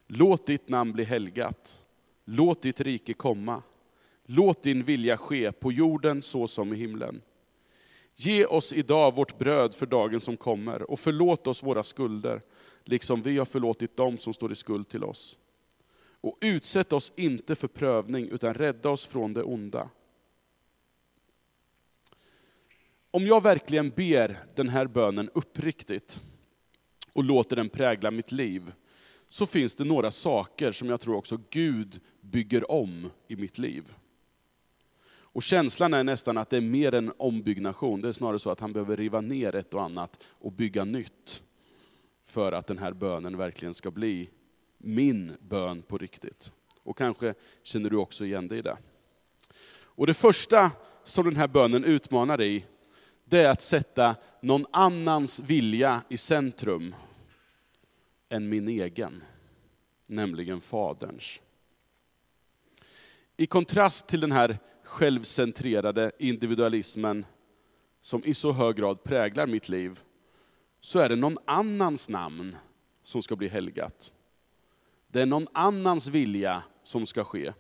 Låt 0.07 0.47
ditt 0.47 0.69
namn 0.69 0.93
bli 0.93 1.05
helgat. 1.05 1.87
Låt 2.25 2.63
ditt 2.63 2.81
rike 2.81 3.15
komma. 3.15 3.63
Låt 4.27 4.63
din 4.63 4.83
vilja 4.83 5.17
ske 5.17 5.53
på 5.53 5.73
jorden 5.73 6.23
så 6.23 6.49
som 6.49 6.73
i 6.73 6.77
himlen. 6.77 7.23
Ge 8.15 8.45
oss 8.45 8.73
idag 8.73 9.15
vårt 9.17 9.39
bröd 9.39 9.75
för 9.75 9.87
dagen 9.87 10.21
som 10.21 10.37
kommer 10.37 10.91
och 10.91 11.01
förlåt 11.01 11.47
oss 11.47 11.63
våra 11.63 11.83
skulder, 11.83 12.43
liksom 12.91 13.23
vi 13.23 13.39
har 13.39 13.45
förlåtit 13.45 13.97
dem 13.97 14.19
som 14.19 14.35
står 14.35 14.53
i 14.53 14.57
skuld 14.57 14.89
till 14.89 15.05
oss. 15.05 15.39
Och 16.21 16.39
utsätt 16.41 16.93
oss 16.93 17.13
inte 17.17 17.55
för 17.55 17.69
prövning, 17.69 18.29
utan 18.29 18.55
rädda 18.55 18.91
oss 18.91 19.07
från 19.07 19.35
det 19.35 19.43
onda. 19.43 19.89
Om 23.11 23.27
jag 23.27 23.43
verkligen 23.43 23.91
ber 23.91 24.39
den 24.55 24.69
här 24.69 24.87
bönen 24.87 25.31
uppriktigt 25.35 26.23
och 27.13 27.25
låter 27.25 27.57
den 27.57 27.69
prägla 27.69 28.11
mitt 28.11 28.33
liv, 28.33 28.73
så 29.29 29.47
finns 29.47 29.75
det 29.75 29.85
några 29.85 30.11
saker 30.11 30.73
som 30.73 30.89
jag 30.89 31.01
tror 31.01 31.17
också 31.17 31.39
Gud 31.51 32.01
bygger 32.21 32.71
om 32.71 33.11
i 33.29 33.37
mitt 33.37 33.59
liv. 33.59 33.95
Och 35.33 35.43
känslan 35.43 35.95
är 35.95 36.05
nästan 36.05 36.39
att 36.39 36.51
det 36.51 36.57
är 36.57 36.61
mer 36.61 36.95
än 36.95 37.13
ombyggnation, 37.17 38.01
det 38.01 38.09
är 38.09 38.13
snarare 38.13 38.39
så 38.39 38.51
att 38.51 38.61
han 38.61 38.73
behöver 38.73 38.97
riva 38.97 39.21
ner 39.21 39.55
ett 39.55 39.75
och 39.75 39.83
annat 39.83 40.23
och 40.25 40.53
bygga 40.53 40.85
nytt. 40.85 41.43
För 42.31 42.53
att 42.53 42.67
den 42.67 42.79
här 42.79 42.93
bönen 42.93 43.37
verkligen 43.37 43.75
ska 43.75 43.91
bli 43.91 44.31
min 44.79 45.37
bön 45.41 45.83
på 45.83 45.99
riktigt. 45.99 46.53
Och 46.83 46.99
kanske 46.99 47.35
känner 47.63 47.91
du 47.91 47.97
också 47.97 48.25
igen 48.25 48.49
dig 48.49 48.59
i 48.59 48.63
det. 48.63 48.77
Och 49.73 50.07
det 50.07 50.15
första 50.15 50.71
som 51.05 51.25
den 51.25 51.37
här 51.37 51.49
bönen 51.49 51.85
utmanar 51.85 52.41
i, 52.41 52.67
det 53.25 53.39
är 53.39 53.49
att 53.49 53.63
sätta 53.63 54.17
någon 54.43 54.67
annans 54.71 55.41
vilja 55.41 56.03
i 56.09 56.17
centrum 56.17 56.95
än 58.29 58.49
min 58.49 58.69
egen, 58.69 59.23
nämligen 60.09 60.61
Faderns. 60.61 61.41
I 63.37 63.47
kontrast 63.47 64.07
till 64.07 64.21
den 64.21 64.33
här 64.33 64.59
självcentrerade 64.85 66.13
individualismen 66.19 67.27
som 68.01 68.25
i 68.25 68.35
så 68.35 68.53
hög 68.53 68.77
grad 68.77 69.03
präglar 69.03 69.47
mitt 69.47 69.69
liv, 69.69 70.01
så 70.81 70.99
är 70.99 71.09
det 71.09 71.17
någon 71.17 71.39
annans 71.45 72.09
namn 72.09 72.57
som 73.03 73.23
ska 73.23 73.37
bli 73.37 73.49
helgat. 73.49 74.15
Det 75.09 75.21
är 75.21 75.27
någon 75.27 75.47
annans 75.53 76.07
vilja 76.07 76.63
som 76.83 77.07
ska 77.07 77.25
ske. 77.25 77.53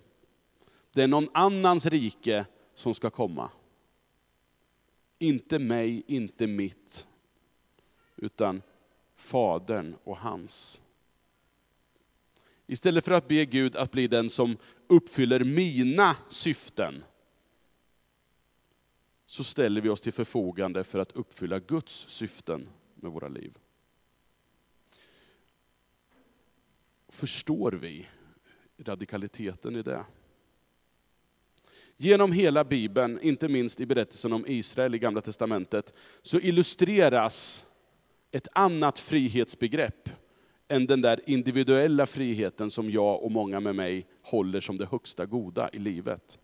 Det 0.93 1.03
är 1.03 1.09
någon 1.09 1.29
annans 1.33 1.87
rike 1.87 2.47
som 2.75 2.95
ska 2.95 3.11
komma. 3.11 3.50
Inte 5.19 5.59
mig, 5.59 6.03
inte 6.07 6.47
mitt, 6.47 7.07
utan 8.17 8.62
Fadern 9.17 9.97
och 10.05 10.17
hans. 10.17 10.81
Istället 12.67 13.05
för 13.05 13.12
att 13.12 13.29
be 13.29 13.45
Gud 13.45 13.77
att 13.77 13.91
bli 13.91 14.07
den 14.07 14.31
som 14.31 14.57
uppfyller 14.87 15.45
mina 15.45 16.17
syften, 16.29 17.05
så 19.27 19.45
ställer 19.45 19.81
vi 19.81 19.89
oss 19.89 20.00
till 20.00 20.12
förfogande 20.12 20.85
för 20.85 20.99
att 20.99 21.12
uppfylla 21.12 21.59
Guds 21.59 22.09
syften 22.09 22.69
med 23.02 23.12
våra 23.12 23.28
liv. 23.28 23.59
Förstår 27.09 27.73
vi 27.73 28.09
radikaliteten 28.78 29.76
i 29.76 29.83
det? 29.83 30.04
Genom 31.97 32.33
hela 32.33 32.64
Bibeln, 32.64 33.19
inte 33.23 33.49
minst 33.49 33.80
i 33.80 33.87
berättelsen 33.87 34.33
om 34.33 34.45
Israel 34.47 34.95
i 34.95 34.99
Gamla 34.99 35.21
Testamentet, 35.21 35.95
så 36.23 36.38
illustreras 36.38 37.64
ett 38.30 38.49
annat 38.52 38.99
frihetsbegrepp 38.99 40.09
än 40.69 40.87
den 40.87 41.00
där 41.00 41.21
individuella 41.26 42.07
friheten 42.07 42.71
som 42.71 42.90
jag 42.90 43.23
och 43.23 43.30
många 43.30 43.61
med 43.61 43.75
mig 43.75 44.07
håller 44.23 44.61
som 44.61 44.78
det 44.78 44.87
högsta 44.87 45.26
goda 45.26 45.71
i 45.73 45.78
livet. 45.78 46.38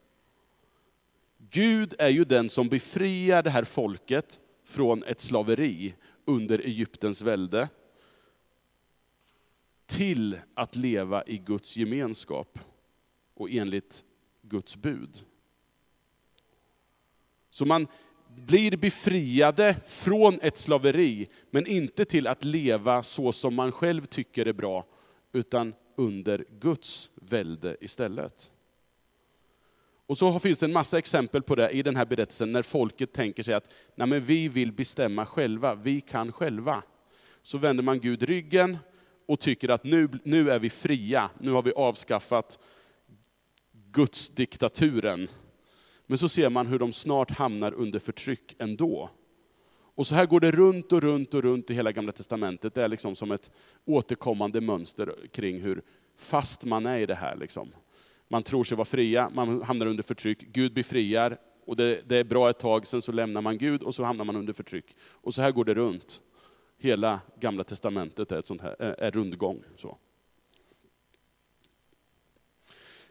Gud 1.50 1.94
är 1.98 2.08
ju 2.08 2.24
den 2.24 2.48
som 2.48 2.68
befriar 2.68 3.42
det 3.42 3.50
här 3.50 3.64
folket 3.64 4.40
från 4.64 5.02
ett 5.02 5.20
slaveri 5.20 5.94
under 6.26 6.58
Egyptens 6.58 7.22
välde, 7.22 7.68
till 9.86 10.38
att 10.54 10.76
leva 10.76 11.24
i 11.26 11.38
Guds 11.38 11.76
gemenskap 11.76 12.58
och 13.34 13.50
enligt 13.50 14.04
Guds 14.42 14.76
bud. 14.76 15.24
Så 17.50 17.66
man 17.66 17.86
blir 18.28 18.76
befriade 18.76 19.76
från 19.86 20.38
ett 20.42 20.56
slaveri, 20.56 21.28
men 21.50 21.66
inte 21.66 22.04
till 22.04 22.26
att 22.26 22.44
leva 22.44 23.02
så 23.02 23.32
som 23.32 23.54
man 23.54 23.72
själv 23.72 24.06
tycker 24.06 24.46
är 24.46 24.52
bra, 24.52 24.86
utan 25.32 25.74
under 25.96 26.44
Guds 26.60 27.10
välde 27.14 27.76
istället. 27.80 28.50
Och 30.06 30.18
så 30.18 30.38
finns 30.38 30.58
det 30.58 30.66
en 30.66 30.72
massa 30.72 30.98
exempel 30.98 31.42
på 31.42 31.54
det 31.54 31.70
i 31.70 31.82
den 31.82 31.96
här 31.96 32.06
berättelsen, 32.06 32.52
när 32.52 32.62
folket 32.62 33.12
tänker 33.12 33.42
sig 33.42 33.54
att 33.54 33.72
Nej, 33.94 34.08
men 34.08 34.22
vi 34.22 34.48
vill 34.48 34.72
bestämma 34.72 35.26
själva, 35.26 35.74
vi 35.74 36.00
kan 36.00 36.32
själva. 36.32 36.82
Så 37.42 37.58
vänder 37.58 37.82
man 37.82 38.00
Gud 38.00 38.22
ryggen 38.22 38.78
och 39.26 39.40
tycker 39.40 39.68
att 39.68 39.84
nu, 39.84 40.08
nu 40.24 40.50
är 40.50 40.58
vi 40.58 40.70
fria, 40.70 41.30
nu 41.38 41.50
har 41.50 41.62
vi 41.62 41.72
avskaffat 41.72 42.58
Gudsdiktaturen. 43.92 45.28
Men 46.06 46.18
så 46.18 46.28
ser 46.28 46.50
man 46.50 46.66
hur 46.66 46.78
de 46.78 46.92
snart 46.92 47.30
hamnar 47.30 47.74
under 47.74 47.98
förtryck 47.98 48.54
ändå. 48.58 49.10
Och 49.94 50.06
så 50.06 50.14
här 50.14 50.26
går 50.26 50.40
det 50.40 50.50
runt 50.50 50.92
och 50.92 51.02
runt 51.02 51.34
och 51.34 51.42
runt 51.42 51.70
i 51.70 51.74
hela 51.74 51.92
Gamla 51.92 52.12
Testamentet. 52.12 52.74
Det 52.74 52.82
är 52.82 52.88
liksom 52.88 53.14
som 53.14 53.30
ett 53.30 53.50
återkommande 53.84 54.60
mönster 54.60 55.14
kring 55.32 55.60
hur 55.60 55.82
fast 56.18 56.64
man 56.64 56.86
är 56.86 56.98
i 56.98 57.06
det 57.06 57.14
här. 57.14 57.36
Liksom. 57.36 57.72
Man 58.28 58.42
tror 58.42 58.64
sig 58.64 58.76
vara 58.76 58.84
fria, 58.84 59.30
man 59.34 59.62
hamnar 59.62 59.86
under 59.86 60.02
förtryck, 60.02 60.40
Gud 60.40 60.74
befriar, 60.74 61.38
och 61.66 61.76
det, 61.76 62.08
det, 62.08 62.16
är 62.16 62.24
bra 62.24 62.50
ett 62.50 62.58
tag, 62.58 62.86
sen 62.86 63.02
så 63.02 63.12
lämnar 63.12 63.42
man 63.42 63.58
Gud 63.58 63.82
och 63.82 63.94
så 63.94 64.04
hamnar 64.04 64.24
man 64.24 64.36
under 64.36 64.52
förtryck. 64.52 64.96
Och 65.10 65.34
så 65.34 65.42
här 65.42 65.52
går 65.52 65.64
det 65.64 65.74
runt. 65.74 66.22
Hela 66.78 67.20
Gamla 67.40 67.64
Testamentet 67.64 68.32
är, 68.32 68.38
ett 68.38 68.46
sånt 68.46 68.60
här, 68.60 68.76
är 68.80 69.10
rundgång. 69.10 69.64
Så. 69.76 69.98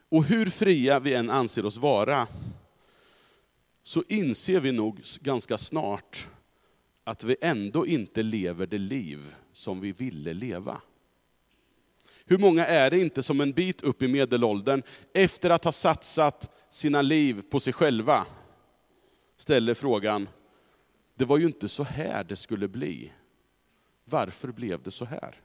Och 0.09 0.23
hur 0.23 0.45
fria 0.45 0.99
vi 0.99 1.13
än 1.13 1.29
anser 1.29 1.65
oss 1.65 1.77
vara, 1.77 2.27
så 3.83 4.03
inser 4.07 4.59
vi 4.59 4.71
nog 4.71 5.01
ganska 5.21 5.57
snart 5.57 6.29
att 7.03 7.23
vi 7.23 7.35
ändå 7.41 7.87
inte 7.87 8.23
lever 8.23 8.67
det 8.67 8.77
liv 8.77 9.35
som 9.51 9.81
vi 9.81 9.91
ville 9.91 10.33
leva. 10.33 10.81
Hur 12.25 12.37
många 12.37 12.65
är 12.65 12.89
det 12.89 12.99
inte 12.99 13.23
som 13.23 13.41
en 13.41 13.51
bit 13.51 13.81
upp 13.81 14.01
i 14.01 14.07
medelåldern, 14.07 14.83
efter 15.13 15.49
att 15.49 15.63
ha 15.63 15.71
satsat 15.71 16.49
sina 16.69 17.01
liv 17.01 17.41
på 17.49 17.59
sig 17.59 17.73
själva, 17.73 18.25
ställer 19.37 19.73
frågan, 19.73 20.29
det 21.15 21.25
var 21.25 21.37
ju 21.37 21.45
inte 21.45 21.69
så 21.69 21.83
här 21.83 22.23
det 22.23 22.35
skulle 22.35 22.67
bli. 22.67 23.11
Varför 24.05 24.47
blev 24.47 24.83
det 24.83 24.91
så 24.91 25.05
här? 25.05 25.41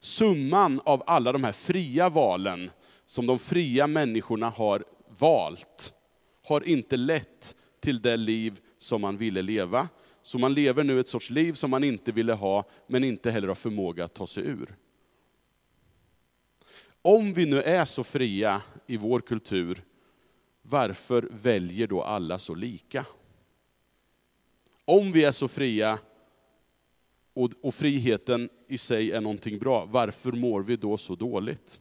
Summan 0.00 0.80
av 0.84 1.02
alla 1.06 1.32
de 1.32 1.44
här 1.44 1.52
fria 1.52 2.08
valen 2.08 2.70
som 3.04 3.26
de 3.26 3.38
fria 3.38 3.86
människorna 3.86 4.48
har 4.48 4.84
valt, 5.18 5.94
har 6.48 6.68
inte 6.68 6.96
lett 6.96 7.56
till 7.80 8.02
det 8.02 8.16
liv 8.16 8.60
som 8.78 9.00
man 9.00 9.16
ville 9.16 9.42
leva. 9.42 9.88
Så 10.22 10.38
man 10.38 10.54
lever 10.54 10.84
nu 10.84 11.00
ett 11.00 11.08
sorts 11.08 11.30
liv 11.30 11.52
som 11.52 11.70
man 11.70 11.84
inte 11.84 12.12
ville 12.12 12.32
ha, 12.32 12.64
men 12.86 13.04
inte 13.04 13.30
heller 13.30 13.48
har 13.48 13.54
förmåga 13.54 14.04
att 14.04 14.14
ta 14.14 14.26
sig 14.26 14.46
ur. 14.46 14.76
Om 17.02 17.32
vi 17.32 17.46
nu 17.46 17.62
är 17.62 17.84
så 17.84 18.04
fria 18.04 18.62
i 18.86 18.96
vår 18.96 19.20
kultur, 19.20 19.84
varför 20.62 21.28
väljer 21.30 21.86
då 21.86 22.02
alla 22.02 22.38
så 22.38 22.54
lika? 22.54 23.06
Om 24.84 25.12
vi 25.12 25.24
är 25.24 25.32
så 25.32 25.48
fria 25.48 25.98
och, 27.34 27.50
och 27.62 27.74
friheten 27.74 28.50
i 28.68 28.78
sig 28.78 29.12
är 29.12 29.20
någonting 29.20 29.58
bra, 29.58 29.84
varför 29.84 30.32
mår 30.32 30.62
vi 30.62 30.76
då 30.76 30.96
så 30.96 31.14
dåligt? 31.14 31.80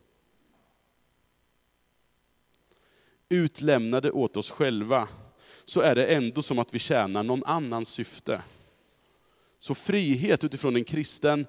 Utlämnade 3.30 4.12
åt 4.12 4.38
oss 4.38 4.52
själva, 4.52 5.08
så 5.70 5.82
är 5.82 5.96
det 5.96 6.06
ändå 6.06 6.42
som 6.42 6.60
att 6.60 6.74
vi 6.74 6.80
tjänar 6.80 7.24
någon 7.24 7.44
annans 7.44 7.90
syfte. 7.90 8.42
Så 9.60 9.76
frihet 9.76 10.44
utifrån 10.44 10.76
en 10.76 10.84
kristen, 10.84 11.46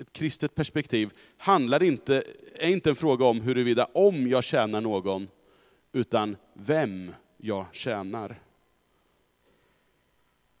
ett 0.00 0.12
kristet 0.12 0.54
perspektiv 0.54 1.10
handlar 1.36 1.82
inte, 1.82 2.22
är 2.60 2.70
inte 2.70 2.90
en 2.90 2.96
fråga 2.96 3.24
om 3.24 3.40
huruvida 3.40 3.84
om 3.84 4.26
jag 4.26 4.44
tjänar 4.44 4.80
någon, 4.80 5.28
utan 5.92 6.36
vem 6.54 7.14
jag 7.36 7.66
tjänar. 7.72 8.42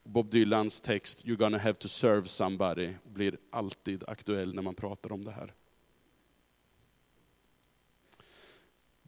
Bob 0.04 0.30
Dylans 0.30 0.80
text 0.80 1.24
You're 1.24 1.36
gonna 1.36 1.58
have 1.58 1.74
to 1.74 1.88
serve 1.88 2.28
somebody 2.28 2.94
blir 3.04 3.38
alltid 3.50 4.04
aktuell 4.08 4.54
när 4.54 4.62
man 4.62 4.74
pratar 4.74 5.12
om 5.12 5.24
det 5.24 5.30
här. 5.30 5.54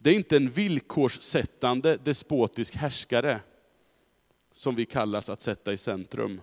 Det 0.03 0.09
är 0.09 0.15
inte 0.15 0.37
en 0.37 0.49
villkorssättande 0.49 1.97
despotisk 2.03 2.75
härskare 2.75 3.39
som 4.51 4.75
vi 4.75 4.85
kallas 4.85 5.29
att 5.29 5.41
sätta 5.41 5.73
i 5.73 5.77
centrum, 5.77 6.41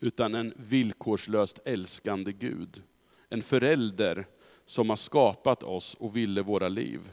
utan 0.00 0.34
en 0.34 0.54
villkorslöst 0.56 1.58
älskande 1.64 2.32
Gud. 2.32 2.82
En 3.28 3.42
förälder 3.42 4.26
som 4.64 4.90
har 4.90 4.96
skapat 4.96 5.62
oss 5.62 5.94
och 5.94 6.16
ville 6.16 6.42
våra 6.42 6.68
liv. 6.68 7.12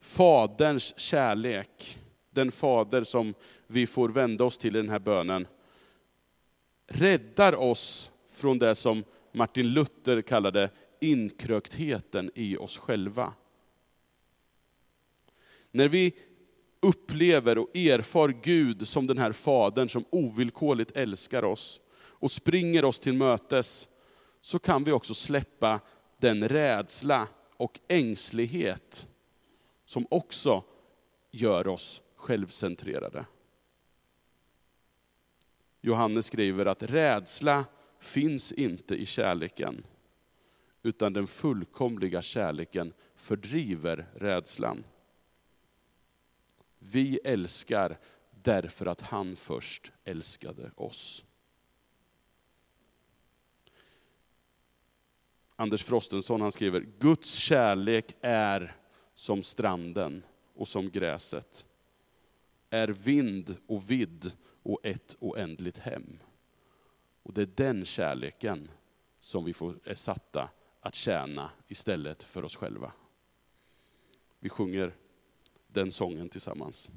Faderns 0.00 0.98
kärlek, 0.98 1.98
den 2.30 2.52
fader 2.52 3.04
som 3.04 3.34
vi 3.66 3.86
får 3.86 4.08
vända 4.08 4.44
oss 4.44 4.58
till 4.58 4.76
i 4.76 4.80
den 4.80 4.90
här 4.90 4.98
bönen, 4.98 5.46
räddar 6.86 7.54
oss 7.54 8.10
från 8.26 8.58
det 8.58 8.74
som 8.74 9.04
Martin 9.32 9.68
Luther 9.68 10.22
kallade 10.22 10.70
inkröktheten 11.00 12.30
i 12.34 12.56
oss 12.56 12.78
själva. 12.78 13.34
När 15.70 15.88
vi 15.88 16.14
upplever 16.80 17.58
och 17.58 17.76
erfar 17.76 18.28
Gud 18.42 18.88
som 18.88 19.06
den 19.06 19.18
här 19.18 19.32
fadern 19.32 19.88
som 19.88 20.04
ovillkorligt 20.10 20.96
älskar 20.96 21.44
oss 21.44 21.80
och 21.96 22.30
springer 22.30 22.84
oss 22.84 23.00
till 23.00 23.14
mötes, 23.14 23.88
så 24.40 24.58
kan 24.58 24.84
vi 24.84 24.92
också 24.92 25.14
släppa 25.14 25.80
den 26.18 26.48
rädsla 26.48 27.28
och 27.56 27.80
ängslighet 27.88 29.08
som 29.84 30.06
också 30.10 30.64
gör 31.30 31.66
oss 31.66 32.02
självcentrerade. 32.16 33.26
Johannes 35.80 36.26
skriver 36.26 36.66
att 36.66 36.82
rädsla 36.82 37.64
finns 38.00 38.52
inte 38.52 38.94
i 38.94 39.06
kärleken, 39.06 39.82
utan 40.82 41.12
den 41.12 41.26
fullkomliga 41.26 42.22
kärleken 42.22 42.92
fördriver 43.14 44.06
rädslan. 44.14 44.84
Vi 46.78 47.20
älskar 47.24 47.98
därför 48.30 48.86
att 48.86 49.00
han 49.00 49.36
först 49.36 49.92
älskade 50.04 50.70
oss. 50.74 51.24
Anders 55.56 55.84
Frostenson 55.84 56.40
han 56.40 56.52
skriver, 56.52 56.80
Guds 56.98 57.34
kärlek 57.34 58.16
är 58.20 58.76
som 59.14 59.42
stranden 59.42 60.22
och 60.54 60.68
som 60.68 60.90
gräset, 60.90 61.66
är 62.70 62.88
vind 62.88 63.56
och 63.66 63.90
vidd 63.90 64.32
och 64.62 64.80
ett 64.82 65.16
oändligt 65.18 65.78
hem. 65.78 66.18
Och 67.22 67.34
det 67.34 67.42
är 67.42 67.50
den 67.56 67.84
kärleken 67.84 68.70
som 69.20 69.44
vi 69.44 69.54
får, 69.54 69.78
är 69.84 69.94
satta 69.94 70.50
att 70.80 70.94
tjäna 70.94 71.50
istället 71.68 72.22
för 72.22 72.44
oss 72.44 72.56
själva. 72.56 72.92
Vi 74.38 74.48
sjunger 74.48 74.94
den 75.66 75.92
sången 75.92 76.28
tillsammans. 76.28 76.90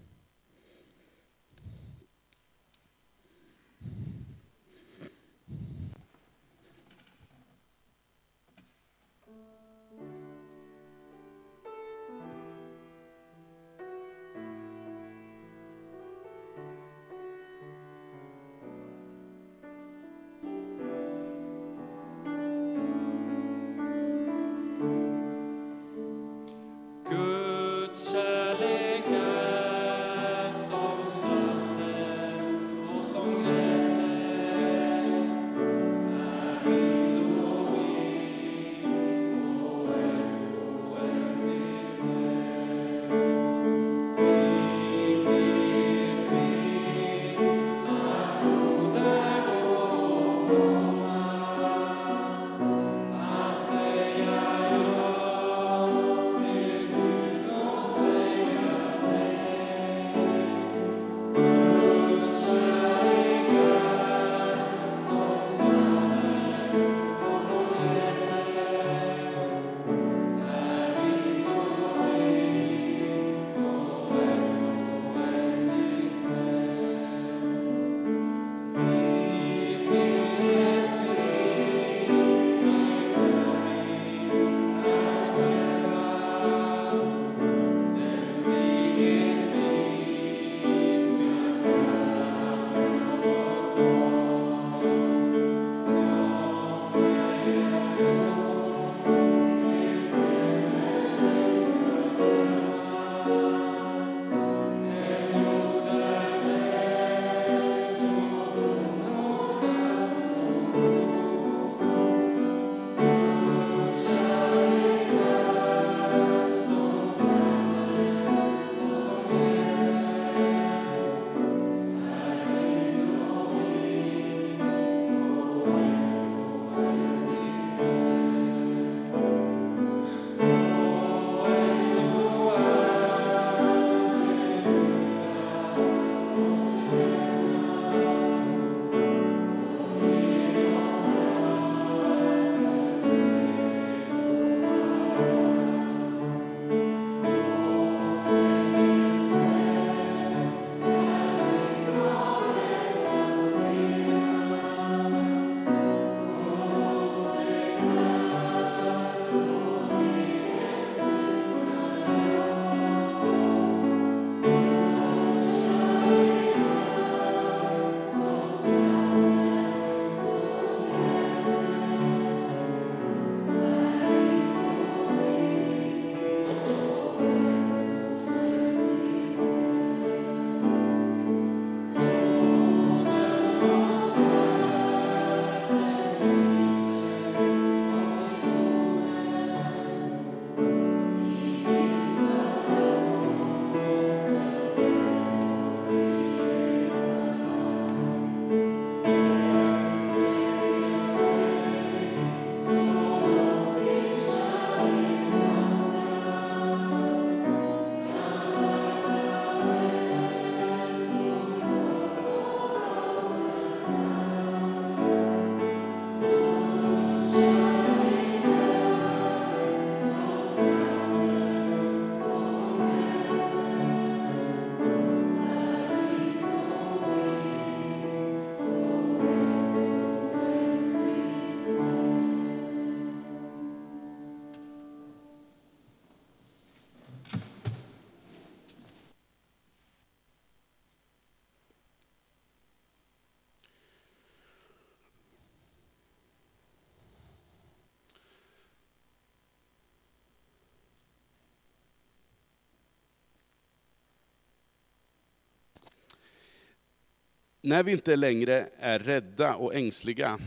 När 257.65 257.83
vi 257.83 257.91
inte 257.91 258.15
längre 258.15 258.69
är 258.77 258.99
rädda 258.99 259.55
och 259.55 259.75
ängsliga 259.75 260.39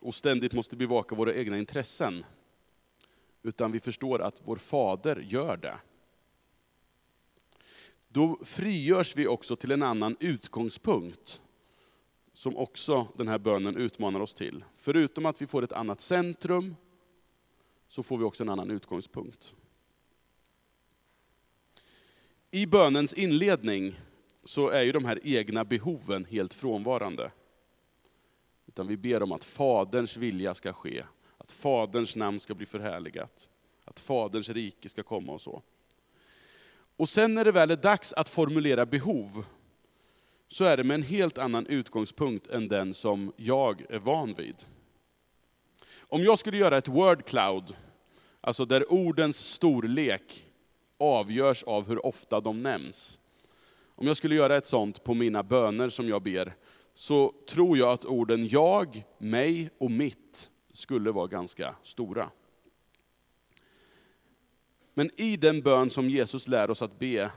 och 0.00 0.14
ständigt 0.14 0.52
måste 0.52 0.76
bevaka 0.76 1.14
våra 1.14 1.34
egna 1.34 1.58
intressen, 1.58 2.24
utan 3.42 3.72
vi 3.72 3.80
förstår 3.80 4.22
att 4.22 4.42
vår 4.44 4.56
fader 4.56 5.16
gör 5.16 5.56
det. 5.56 5.78
Då 8.08 8.38
frigörs 8.44 9.16
vi 9.16 9.26
också 9.26 9.56
till 9.56 9.70
en 9.70 9.82
annan 9.82 10.16
utgångspunkt, 10.20 11.42
som 12.32 12.56
också 12.56 13.06
den 13.16 13.28
här 13.28 13.38
bönen 13.38 13.76
utmanar 13.76 14.20
oss 14.20 14.34
till. 14.34 14.64
Förutom 14.74 15.26
att 15.26 15.42
vi 15.42 15.46
får 15.46 15.62
ett 15.62 15.72
annat 15.72 16.00
centrum, 16.00 16.76
så 17.88 18.02
får 18.02 18.18
vi 18.18 18.24
också 18.24 18.42
en 18.42 18.48
annan 18.48 18.70
utgångspunkt. 18.70 19.54
I 22.50 22.66
bönens 22.66 23.12
inledning 23.12 23.94
så 24.44 24.68
är 24.68 24.82
ju 24.82 24.92
de 24.92 25.04
här 25.04 25.20
egna 25.22 25.64
behoven 25.64 26.24
helt 26.24 26.54
frånvarande. 26.54 27.30
Utan 28.66 28.86
vi 28.86 28.96
ber 28.96 29.22
om 29.22 29.32
att 29.32 29.44
Faderns 29.44 30.16
vilja 30.16 30.54
ska 30.54 30.72
ske, 30.72 31.02
att 31.38 31.52
Faderns 31.52 32.16
namn 32.16 32.40
ska 32.40 32.54
bli 32.54 32.66
förhärligat, 32.66 33.48
att 33.84 34.00
Faderns 34.00 34.48
rike 34.48 34.88
ska 34.88 35.02
komma 35.02 35.32
och 35.32 35.40
så. 35.40 35.62
Och 36.96 37.08
sen 37.08 37.34
när 37.34 37.44
det 37.44 37.52
väl 37.52 37.70
är 37.70 37.76
dags 37.76 38.12
att 38.12 38.28
formulera 38.28 38.86
behov, 38.86 39.44
så 40.48 40.64
är 40.64 40.76
det 40.76 40.84
med 40.84 40.94
en 40.94 41.02
helt 41.02 41.38
annan 41.38 41.66
utgångspunkt 41.66 42.46
än 42.46 42.68
den 42.68 42.94
som 42.94 43.32
jag 43.36 43.84
är 43.90 43.98
van 43.98 44.34
vid. 44.34 44.56
Om 45.98 46.22
jag 46.22 46.38
skulle 46.38 46.56
göra 46.56 46.78
ett 46.78 46.88
word 46.88 47.26
cloud, 47.26 47.76
alltså 48.40 48.64
där 48.64 48.92
ordens 48.92 49.36
storlek 49.36 50.46
avgörs 50.98 51.62
av 51.62 51.88
hur 51.88 52.06
ofta 52.06 52.40
de 52.40 52.58
nämns. 52.58 53.20
Om 54.00 54.06
jag 54.06 54.16
skulle 54.16 54.34
göra 54.34 54.56
ett 54.56 54.66
sånt 54.66 55.04
på 55.04 55.14
mina 55.14 55.42
böner 55.42 55.88
som 55.88 56.08
jag 56.08 56.22
ber, 56.22 56.54
så 56.94 57.34
tror 57.48 57.78
jag 57.78 57.92
att 57.92 58.04
orden 58.04 58.48
jag, 58.48 59.04
mig 59.18 59.70
och 59.78 59.90
mitt 59.90 60.50
skulle 60.72 61.10
vara 61.10 61.26
ganska 61.26 61.76
stora. 61.82 62.30
Men 64.94 65.10
i 65.20 65.36
den 65.36 65.62
bön 65.62 65.90
som 65.90 66.10
Jesus 66.10 66.48
lär 66.48 66.70
oss 66.70 66.82
att 66.82 66.98
be, 66.98 67.30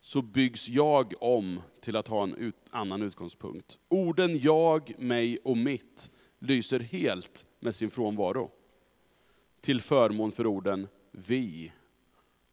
så 0.00 0.22
byggs 0.22 0.68
jag 0.68 1.12
om 1.20 1.60
till 1.80 1.96
att 1.96 2.08
ha 2.08 2.22
en 2.22 2.34
ut, 2.34 2.56
annan 2.70 3.02
utgångspunkt. 3.02 3.78
Orden 3.88 4.38
jag, 4.38 4.94
mig 4.98 5.38
och 5.44 5.56
mitt 5.56 6.10
lyser 6.38 6.80
helt 6.80 7.46
med 7.60 7.74
sin 7.74 7.90
frånvaro. 7.90 8.50
Till 9.60 9.80
förmån 9.80 10.32
för 10.32 10.46
orden 10.46 10.88
vi, 11.12 11.72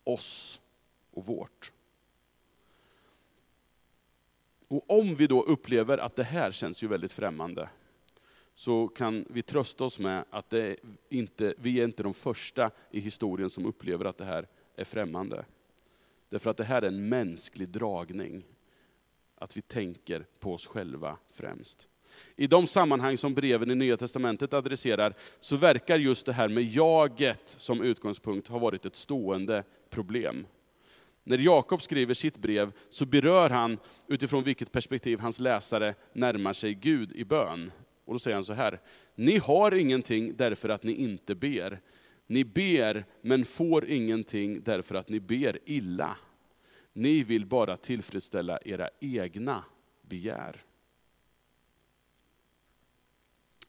oss 0.03 0.61
och 1.11 1.25
vårt. 1.25 1.71
Och 4.73 4.99
om 4.99 5.15
vi 5.15 5.27
då 5.27 5.43
upplever 5.43 5.97
att 5.97 6.15
det 6.15 6.23
här 6.23 6.51
känns 6.51 6.83
ju 6.83 6.87
väldigt 6.87 7.11
främmande, 7.11 7.69
så 8.53 8.87
kan 8.87 9.25
vi 9.29 9.41
trösta 9.41 9.83
oss 9.83 9.99
med 9.99 10.25
att 10.29 10.49
det 10.49 10.75
inte, 11.09 11.53
vi 11.57 11.79
är 11.79 11.83
inte 11.83 12.03
de 12.03 12.13
första 12.13 12.71
i 12.91 12.99
historien 12.99 13.49
som 13.49 13.65
upplever 13.65 14.05
att 14.05 14.17
det 14.17 14.25
här 14.25 14.47
är 14.75 14.83
främmande. 14.83 15.45
Därför 16.29 16.49
att 16.49 16.57
det 16.57 16.63
här 16.63 16.81
är 16.81 16.87
en 16.87 17.09
mänsklig 17.09 17.69
dragning, 17.69 18.43
att 19.35 19.57
vi 19.57 19.61
tänker 19.61 20.25
på 20.39 20.53
oss 20.53 20.67
själva 20.67 21.17
främst. 21.29 21.87
I 22.35 22.47
de 22.47 22.67
sammanhang 22.67 23.17
som 23.17 23.33
breven 23.33 23.71
i 23.71 23.75
Nya 23.75 23.97
Testamentet 23.97 24.53
adresserar, 24.53 25.13
så 25.39 25.55
verkar 25.55 25.99
just 25.99 26.25
det 26.25 26.33
här 26.33 26.49
med 26.49 26.63
jaget 26.63 27.43
som 27.45 27.81
utgångspunkt 27.81 28.47
ha 28.47 28.59
varit 28.59 28.85
ett 28.85 28.95
stående 28.95 29.63
problem. 29.89 30.45
När 31.23 31.37
Jakob 31.37 31.81
skriver 31.81 32.13
sitt 32.13 32.37
brev 32.37 32.71
så 32.89 33.05
berör 33.05 33.49
han 33.49 33.77
utifrån 34.07 34.43
vilket 34.43 34.71
perspektiv 34.71 35.19
hans 35.19 35.39
läsare 35.39 35.95
närmar 36.13 36.53
sig 36.53 36.73
Gud 36.73 37.11
i 37.11 37.25
bön. 37.25 37.71
Och 38.05 38.13
då 38.13 38.19
säger 38.19 38.35
han 38.35 38.45
så 38.45 38.53
här, 38.53 38.81
ni 39.15 39.37
har 39.37 39.71
ingenting 39.75 40.35
därför 40.35 40.69
att 40.69 40.83
ni 40.83 40.93
inte 40.93 41.35
ber. 41.35 41.81
Ni 42.27 42.45
ber 42.45 43.05
men 43.21 43.45
får 43.45 43.85
ingenting 43.85 44.61
därför 44.63 44.95
att 44.95 45.09
ni 45.09 45.19
ber 45.19 45.59
illa. 45.65 46.17
Ni 46.93 47.23
vill 47.23 47.45
bara 47.45 47.77
tillfredsställa 47.77 48.59
era 48.65 48.89
egna 48.99 49.63
begär. 50.01 50.61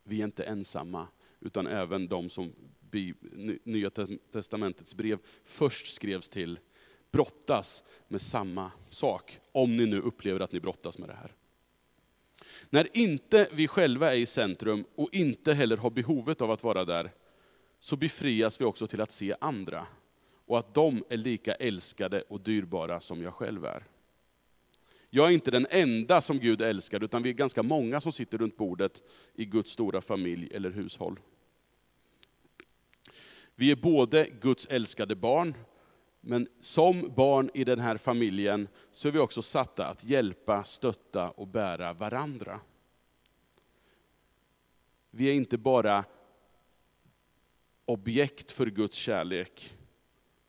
Vi 0.04 0.20
är 0.20 0.24
inte 0.24 0.42
ensamma, 0.42 1.08
utan 1.40 1.66
även 1.66 2.08
de 2.08 2.30
som 2.30 2.52
Nya 3.64 3.90
Testamentets 4.32 4.94
brev 4.94 5.18
först 5.44 5.94
skrevs 5.94 6.28
till, 6.28 6.58
brottas 7.14 7.84
med 8.08 8.22
samma 8.22 8.70
sak. 8.90 9.40
Om 9.52 9.76
ni 9.76 9.86
nu 9.86 10.00
upplever 10.00 10.40
att 10.40 10.52
ni 10.52 10.60
brottas 10.60 10.98
med 10.98 11.08
det 11.08 11.14
här. 11.14 11.32
När 12.70 12.96
inte 12.96 13.48
vi 13.52 13.68
själva 13.68 14.14
är 14.14 14.18
i 14.18 14.26
centrum 14.26 14.84
och 14.94 15.08
inte 15.12 15.52
heller 15.52 15.76
har 15.76 15.90
behovet 15.90 16.40
av 16.40 16.50
att 16.50 16.64
vara 16.64 16.84
där, 16.84 17.10
så 17.80 17.96
befrias 17.96 18.60
vi 18.60 18.64
också 18.64 18.86
till 18.86 19.00
att 19.00 19.12
se 19.12 19.34
andra. 19.40 19.86
Och 20.46 20.58
att 20.58 20.74
de 20.74 21.04
är 21.08 21.16
lika 21.16 21.54
älskade 21.54 22.22
och 22.22 22.40
dyrbara 22.40 23.00
som 23.00 23.22
jag 23.22 23.34
själv 23.34 23.64
är. 23.64 23.84
Jag 25.10 25.28
är 25.28 25.34
inte 25.34 25.50
den 25.50 25.66
enda 25.70 26.20
som 26.20 26.38
Gud 26.38 26.60
älskar, 26.60 27.04
utan 27.04 27.22
vi 27.22 27.30
är 27.30 27.34
ganska 27.34 27.62
många 27.62 28.00
som 28.00 28.12
sitter 28.12 28.38
runt 28.38 28.56
bordet 28.56 29.02
i 29.34 29.44
Guds 29.44 29.70
stora 29.70 30.00
familj 30.00 30.48
eller 30.54 30.70
hushåll. 30.70 31.20
Vi 33.54 33.70
är 33.70 33.76
både 33.76 34.26
Guds 34.40 34.66
älskade 34.66 35.16
barn, 35.16 35.54
men 36.26 36.46
som 36.60 37.12
barn 37.16 37.50
i 37.54 37.64
den 37.64 37.78
här 37.78 37.96
familjen 37.96 38.68
så 38.90 39.08
är 39.08 39.12
vi 39.12 39.18
också 39.18 39.42
satta 39.42 39.86
att 39.86 40.04
hjälpa, 40.04 40.64
stötta 40.64 41.30
och 41.30 41.48
bära 41.48 41.92
varandra. 41.92 42.60
Vi 45.10 45.30
är 45.30 45.34
inte 45.34 45.58
bara 45.58 46.04
objekt 47.84 48.50
för 48.50 48.66
Guds 48.66 48.96
kärlek, 48.96 49.76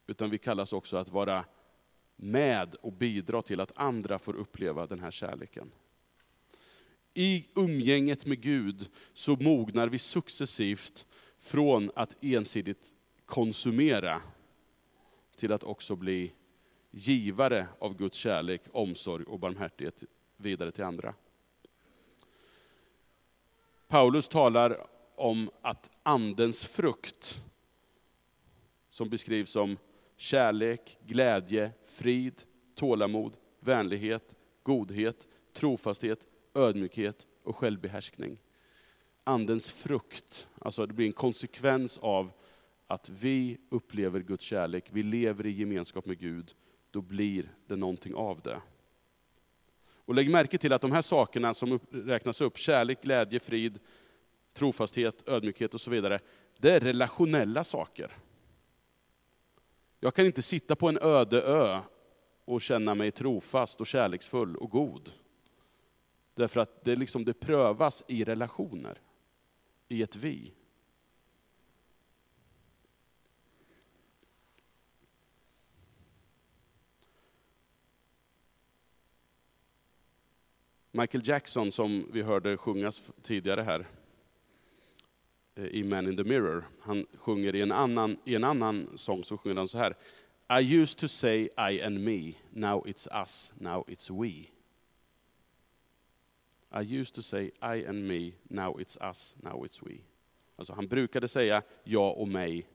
utan 0.08 0.30
vi 0.30 0.38
kallas 0.38 0.74
också 0.74 0.98
att 0.98 1.10
vara 1.10 1.46
med 2.16 2.76
och 2.76 2.94
bidra 2.94 3.42
till 3.42 3.60
att 3.60 3.72
andra 3.76 4.20
får 4.20 4.36
uppleva 4.36 4.88
den 4.88 5.00
här 5.00 5.12
kärleken. 5.12 5.72
I 7.14 7.46
umgänget 7.56 8.26
med 8.26 8.42
Gud 8.42 8.90
så 9.14 9.36
mognar 9.36 9.88
vi 9.88 10.00
successivt 10.00 11.06
från 11.38 11.92
att 11.96 12.24
ensidigt 12.24 12.94
konsumera 13.26 14.22
till 15.36 15.52
att 15.52 15.64
också 15.64 15.96
bli 15.96 16.34
givare 16.92 17.68
av 17.80 17.98
Guds 17.98 18.18
kärlek, 18.18 18.62
omsorg 18.72 19.26
och 19.26 19.40
barmhärtighet 19.40 20.04
vidare 20.38 20.72
till 20.72 20.84
andra. 20.84 21.14
Paulus 23.88 24.28
talar 24.28 24.88
om 25.16 25.50
att 25.62 25.92
andens 26.04 26.64
frukt, 26.64 27.42
som 28.90 29.10
beskrivs 29.10 29.50
som 29.50 29.78
kärlek, 30.18 30.98
glädje, 31.06 31.72
frid, 31.84 32.44
tålamod, 32.76 33.38
vänlighet, 33.60 34.36
godhet, 34.64 35.28
trofasthet, 35.54 36.28
ödmjukhet 36.54 37.28
och 37.44 37.56
självbehärskning. 37.56 38.38
Andens 39.24 39.72
frukt, 39.72 40.48
alltså 40.60 40.86
det 40.86 40.94
blir 40.94 41.06
en 41.06 41.14
konsekvens 41.14 41.98
av 41.98 42.32
att 42.88 43.10
vi 43.10 43.58
upplever 43.70 44.20
Guds 44.20 44.44
kärlek, 44.44 44.90
vi 44.92 45.04
lever 45.04 45.46
i 45.46 45.52
gemenskap 45.52 46.06
med 46.06 46.20
Gud, 46.20 46.56
då 46.92 47.02
blir 47.02 47.52
det 47.68 47.76
någonting 47.76 48.16
av 48.16 48.42
det. 48.42 48.62
Och 50.06 50.16
lägg 50.16 50.32
märke 50.32 50.58
till 50.58 50.74
att 50.74 50.82
de 50.82 50.92
här 50.92 51.02
sakerna 51.02 51.54
som 51.54 51.80
räknas 51.92 52.42
upp, 52.42 52.58
kärlek, 52.58 53.02
glädje, 53.02 53.40
frid, 53.40 53.80
trofasthet, 54.54 55.30
ödmjukhet 55.30 55.74
och 55.74 55.82
så 55.82 55.92
vidare, 55.92 56.20
det 56.58 56.72
är 56.72 56.80
relationella 56.80 57.64
saker. 57.64 58.12
Jag 60.00 60.14
kan 60.14 60.26
inte 60.26 60.42
sitta 60.42 60.76
på 60.76 60.90
en 60.90 60.98
öde 61.02 61.42
ö 61.42 61.80
och 62.46 62.62
känna 62.62 62.96
mig 62.96 63.12
trofast 63.12 63.82
och 63.82 63.88
kärleksfull 63.88 64.56
och 64.56 64.70
god. 64.70 65.10
Därför 66.34 66.60
att 66.60 66.84
det, 66.86 66.96
liksom, 66.96 67.26
det 67.26 67.34
prövas 67.34 68.04
i 68.08 68.24
relationer, 68.24 68.98
i 69.88 70.02
ett 70.02 70.16
vi. 70.16 70.54
Michael 80.98 81.28
Jackson, 81.28 81.72
som 81.72 82.08
vi 82.12 82.22
hörde 82.22 82.58
sjungas 82.58 83.12
tidigare 83.22 83.62
här, 83.62 83.88
eh, 85.56 85.66
i 85.66 85.84
Man 85.84 86.08
in 86.08 86.18
the 86.18 86.24
Mirror, 86.24 86.68
han 86.82 87.06
sjunger 87.18 87.56
i 87.56 87.62
en 87.62 87.72
annan, 87.72 88.18
i 88.26 88.36
en 88.36 88.44
annan 88.44 88.90
sång, 88.96 89.24
så 89.24 89.38
sjunger 89.38 89.58
han 89.58 89.68
så 89.68 89.78
här. 89.78 89.96
I 90.60 90.82
used 90.82 91.00
to 91.00 91.08
say 91.08 91.50
I 91.58 91.82
and 91.82 92.00
me, 92.04 92.34
now 92.50 92.88
it's 92.88 93.22
us, 93.22 93.54
now 93.58 93.84
it's 93.88 94.22
we. 94.22 94.28
I 96.82 97.00
used 97.00 97.16
to 97.16 97.22
say 97.22 97.46
I 97.62 97.86
and 97.88 98.08
me, 98.08 98.32
now 98.44 98.80
it's 98.80 99.10
us, 99.10 99.36
now 99.38 99.66
it's 99.66 99.88
we. 99.88 99.98
Alltså 100.56 100.74
han 100.74 100.88
brukade 100.88 101.28
säga 101.28 101.64
jag 101.84 102.18
och 102.18 102.28
mig, 102.28 102.68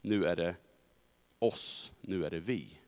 nu 0.00 0.24
är 0.24 0.36
det 0.36 0.56
oss, 1.38 1.92
nu 2.00 2.24
är 2.24 2.30
det 2.30 2.40
vi. 2.40 2.78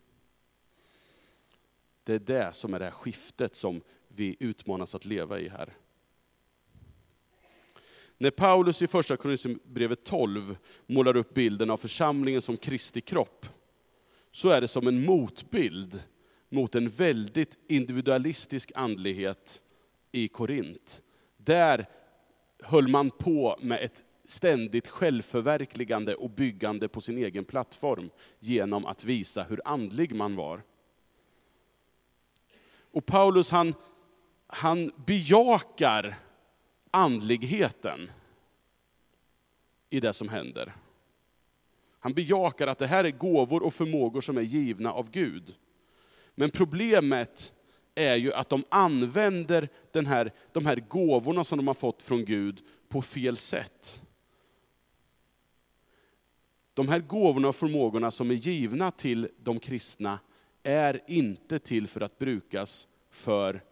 Det 2.04 2.14
är 2.14 2.18
det 2.18 2.52
som 2.54 2.74
är 2.74 2.78
det 2.78 2.84
här 2.84 2.92
skiftet 2.92 3.56
som 3.56 3.82
vi 4.16 4.36
utmanas 4.40 4.94
att 4.94 5.04
leva 5.04 5.40
i 5.40 5.48
här. 5.48 5.76
När 8.18 8.30
Paulus 8.30 8.82
i 8.82 8.86
första 8.86 9.16
Korinthierbrevet 9.16 10.04
12 10.04 10.56
målar 10.86 11.16
upp 11.16 11.34
bilden 11.34 11.70
av 11.70 11.76
församlingen 11.76 12.42
som 12.42 12.56
Kristi 12.56 13.00
kropp, 13.00 13.46
så 14.32 14.48
är 14.48 14.60
det 14.60 14.68
som 14.68 14.86
en 14.86 15.04
motbild 15.04 16.04
mot 16.48 16.74
en 16.74 16.88
väldigt 16.88 17.58
individualistisk 17.68 18.72
andlighet 18.74 19.62
i 20.12 20.28
Korint. 20.28 21.02
Där 21.36 21.86
höll 22.62 22.88
man 22.88 23.10
på 23.10 23.56
med 23.60 23.82
ett 23.82 24.04
ständigt 24.24 24.88
självförverkligande 24.88 26.14
och 26.14 26.30
byggande 26.30 26.88
på 26.88 27.00
sin 27.00 27.18
egen 27.18 27.44
plattform 27.44 28.10
genom 28.38 28.86
att 28.86 29.04
visa 29.04 29.42
hur 29.42 29.60
andlig 29.64 30.14
man 30.14 30.36
var. 30.36 30.62
Och 32.78 33.06
Paulus 33.06 33.50
han, 33.50 33.74
han 34.46 34.90
bejakar 35.06 36.18
andligheten 36.90 38.10
i 39.90 40.00
det 40.00 40.12
som 40.12 40.28
händer. 40.28 40.76
Han 41.98 42.14
bejakar 42.14 42.66
att 42.66 42.78
det 42.78 42.86
här 42.86 43.04
är 43.04 43.10
gåvor 43.10 43.62
och 43.62 43.74
förmågor 43.74 44.20
som 44.20 44.36
är 44.36 44.42
givna 44.42 44.92
av 44.92 45.10
Gud. 45.10 45.54
Men 46.34 46.50
problemet 46.50 47.52
är 47.94 48.16
ju 48.16 48.32
att 48.32 48.48
de 48.48 48.64
använder 48.68 49.68
den 49.92 50.06
här, 50.06 50.32
de 50.52 50.66
här 50.66 50.76
gåvorna 50.76 51.44
som 51.44 51.56
de 51.56 51.66
har 51.66 51.74
fått 51.74 52.02
från 52.02 52.24
Gud 52.24 52.62
på 52.88 53.02
fel 53.02 53.36
sätt. 53.36 54.02
De 56.74 56.88
här 56.88 57.00
gåvorna 57.00 57.48
och 57.48 57.56
förmågorna 57.56 58.10
som 58.10 58.30
är 58.30 58.34
givna 58.34 58.90
till 58.90 59.28
de 59.38 59.58
kristna 59.58 60.18
är 60.62 61.00
inte 61.06 61.58
till 61.58 61.88
för 61.88 62.00
att 62.00 62.18
brukas 62.18 62.88
för 63.10 63.62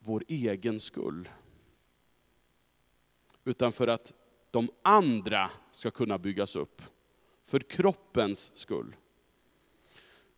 vår 0.00 0.24
egen 0.28 0.80
skull. 0.80 1.28
Utan 3.44 3.72
för 3.72 3.88
att 3.88 4.12
de 4.50 4.70
andra 4.82 5.50
ska 5.70 5.90
kunna 5.90 6.18
byggas 6.18 6.56
upp. 6.56 6.82
För 7.44 7.60
kroppens 7.60 8.52
skull. 8.54 8.96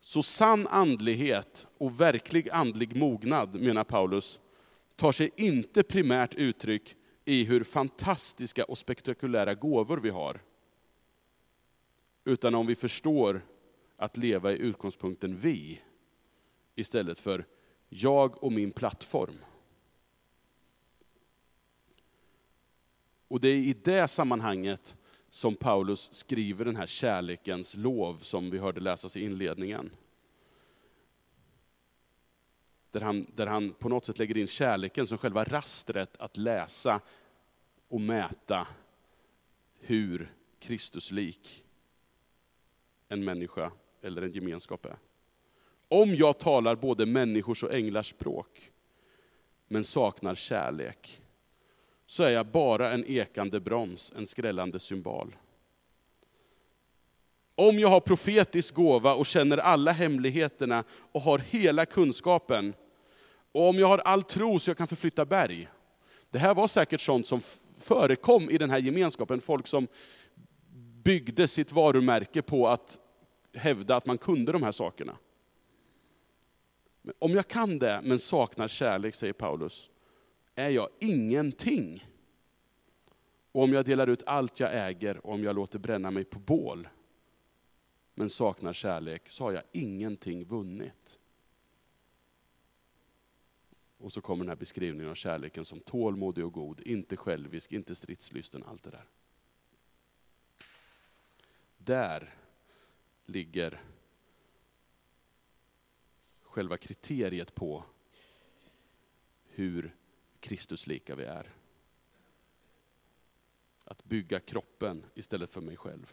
Så 0.01 0.23
sann 0.23 0.67
andlighet 0.67 1.67
och 1.79 2.01
verklig 2.01 2.51
andlig 2.51 2.97
mognad, 2.97 3.61
menar 3.61 3.85
Paulus, 3.85 4.41
tar 4.97 5.13
sig 5.13 5.31
inte 5.37 5.83
primärt 5.83 6.35
uttryck 6.35 6.97
i 7.25 7.45
hur 7.45 7.65
fantastiska 7.65 8.65
och 8.65 8.79
spektakulära 8.79 9.55
gåvor 9.55 9.99
vi 9.99 10.11
har. 10.11 10.43
Utan 12.25 12.55
om 12.55 12.67
vi 12.67 12.75
förstår 12.75 13.47
att 13.97 14.17
leva 14.17 14.53
i 14.53 14.59
utgångspunkten 14.59 15.37
vi, 15.37 15.81
istället 16.75 17.21
för 17.21 17.47
jag 17.89 18.45
och 18.45 18.53
min 18.53 18.71
plattform. 18.71 19.39
Och 23.33 23.41
det 23.41 23.49
är 23.49 23.55
i 23.55 23.77
det 23.85 24.09
sammanhanget 24.09 24.97
som 25.31 25.55
Paulus 25.57 26.15
skriver 26.15 26.65
den 26.65 26.77
här 26.77 26.87
kärlekens 26.87 27.75
lov 27.77 28.15
som 28.15 28.51
vi 28.51 28.59
hörde 28.59 28.81
läsas 28.81 29.17
i 29.17 29.25
inledningen. 29.25 29.91
Där 32.91 33.01
han, 33.01 33.25
där 33.35 33.47
han 33.47 33.71
på 33.73 33.89
något 33.89 34.05
sätt 34.05 34.19
lägger 34.19 34.39
in 34.39 34.47
kärleken 34.47 35.07
som 35.07 35.19
själva 35.19 35.45
rastret 35.45 36.17
att 36.17 36.37
läsa 36.37 37.01
och 37.89 38.01
mäta 38.01 38.67
hur 39.81 40.33
Kristuslik 40.59 41.65
en 43.09 43.25
människa 43.25 43.73
eller 44.03 44.23
en 44.23 44.33
gemenskap 44.33 44.87
är. 44.87 44.97
Om 45.89 46.15
jag 46.15 46.39
talar 46.39 46.77
både 46.77 47.07
människors 47.07 47.63
och 47.63 47.75
änglars 47.75 48.11
språk, 48.11 48.73
men 49.69 49.85
saknar 49.85 50.35
kärlek, 50.35 51.22
så 52.07 52.23
är 52.23 52.31
jag 52.31 52.47
bara 52.47 52.93
en 52.93 53.05
ekande 53.07 53.61
broms, 53.61 54.13
en 54.17 54.27
skrällande 54.27 54.81
symbol. 54.81 55.37
Om 57.55 57.79
jag 57.79 57.89
har 57.89 58.01
profetisk 58.01 58.75
gåva 58.75 59.15
och 59.15 59.27
känner 59.27 59.59
alla 59.59 59.93
hemligheterna 59.93 60.85
och 61.13 61.21
har 61.21 61.39
hela 61.39 61.87
kunskapen, 61.87 62.75
och 63.53 63.69
om 63.69 63.79
jag 63.79 63.89
har 63.89 63.99
all 63.99 64.23
tro 64.23 64.59
så 64.59 64.71
jag 64.71 64.77
kan 64.77 64.87
förflytta 64.89 65.25
berg. 65.25 65.69
Det 66.31 66.39
här 66.39 66.55
var 66.55 66.69
säkert 66.69 67.01
sånt 67.01 67.27
som 67.27 67.41
förekom 67.79 68.51
i 68.51 68.59
den 68.59 68.71
här 68.71 68.79
gemenskapen, 68.79 69.41
folk 69.41 69.67
som 69.67 69.87
byggde 71.05 71.49
sitt 71.49 71.73
varumärke 71.73 72.43
på 72.43 72.69
att 72.69 72.99
hävda 73.55 73.97
att 73.97 74.07
man 74.07 74.19
kunde 74.19 74.53
de 74.53 74.63
här 74.63 74.73
sakerna. 74.73 75.17
Men 77.03 77.15
om 77.19 77.33
jag 77.33 77.49
kan 77.49 77.79
det, 77.79 78.01
men 78.05 78.19
saknar 78.19 78.69
kärlek, 78.69 79.15
säger 79.15 79.33
Paulus, 79.33 79.91
är 80.55 80.71
jag 80.71 80.89
ingenting. 81.01 82.07
Och 83.53 83.63
om 83.63 83.73
jag 83.73 83.85
delar 83.85 84.07
ut 84.07 84.23
allt 84.27 84.61
jag 84.61 84.89
äger 84.89 85.27
och 85.27 85.33
om 85.33 85.45
jag 85.45 85.57
låter 85.57 85.79
bränna 85.79 86.11
mig 86.11 86.25
på 86.25 86.39
bål, 86.39 86.89
men 88.15 88.31
saknar 88.31 88.73
kärlek, 88.73 89.29
så 89.29 89.45
har 89.45 89.53
jag 89.53 89.63
ingenting 89.73 90.45
vunnit. 90.45 91.19
Och 93.99 94.13
så 94.13 94.21
kommer 94.21 94.45
den 94.45 94.49
här 94.49 94.57
beskrivningen 94.57 95.11
av 95.11 95.15
kärleken 95.15 95.65
som 95.65 95.81
tålmodig 95.81 96.45
och 96.45 96.53
god, 96.53 96.81
inte 96.81 97.17
självisk, 97.17 97.73
inte 97.73 97.95
stridslysten, 97.95 98.63
allt 98.63 98.83
det 98.83 98.91
där. 98.91 99.05
Där 101.79 102.35
ligger 103.27 103.81
själva 106.43 106.77
kriteriet 106.77 107.55
på 107.55 107.85
hur 109.49 109.97
Kristuslika 110.43 111.15
vi 111.15 111.25
är. 111.25 111.51
Att 113.85 114.05
bygga 114.05 114.41
kroppen 114.41 115.07
istället 115.15 115.53
för 115.53 115.61
mig 115.61 115.77
själv. 115.77 116.13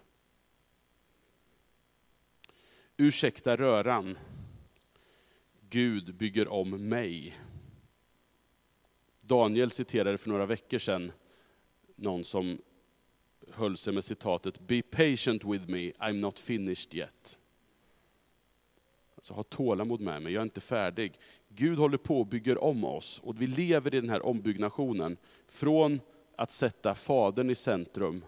Ursäkta 2.97 3.57
röran. 3.57 4.17
Gud 5.69 6.15
bygger 6.15 6.47
om 6.47 6.89
mig. 6.89 7.39
Daniel 9.21 9.71
citerade 9.71 10.17
för 10.17 10.29
några 10.29 10.45
veckor 10.45 10.79
sedan 10.79 11.11
någon 11.95 12.23
som 12.23 12.61
höll 13.47 13.77
sig 13.77 13.93
med 13.93 14.05
citatet 14.05 14.59
Be 14.59 14.81
patient 14.81 15.43
with 15.43 15.67
me, 15.67 15.91
I'm 15.91 16.19
not 16.19 16.39
finished 16.39 16.95
yet. 16.95 17.38
Alltså 19.19 19.33
ha 19.33 19.43
tålamod 19.43 20.01
med 20.01 20.21
mig, 20.21 20.33
jag 20.33 20.41
är 20.41 20.43
inte 20.43 20.61
färdig. 20.61 21.13
Gud 21.49 21.77
håller 21.77 21.97
på 21.97 22.19
och 22.19 22.27
bygger 22.27 22.63
om 22.63 22.83
oss 22.83 23.19
och 23.23 23.41
vi 23.41 23.47
lever 23.47 23.95
i 23.95 24.01
den 24.01 24.09
här 24.09 24.25
ombyggnationen. 24.25 25.17
Från 25.47 26.01
att 26.35 26.51
sätta 26.51 26.95
Fadern 26.95 27.49
i 27.49 27.55
centrum, 27.55 28.25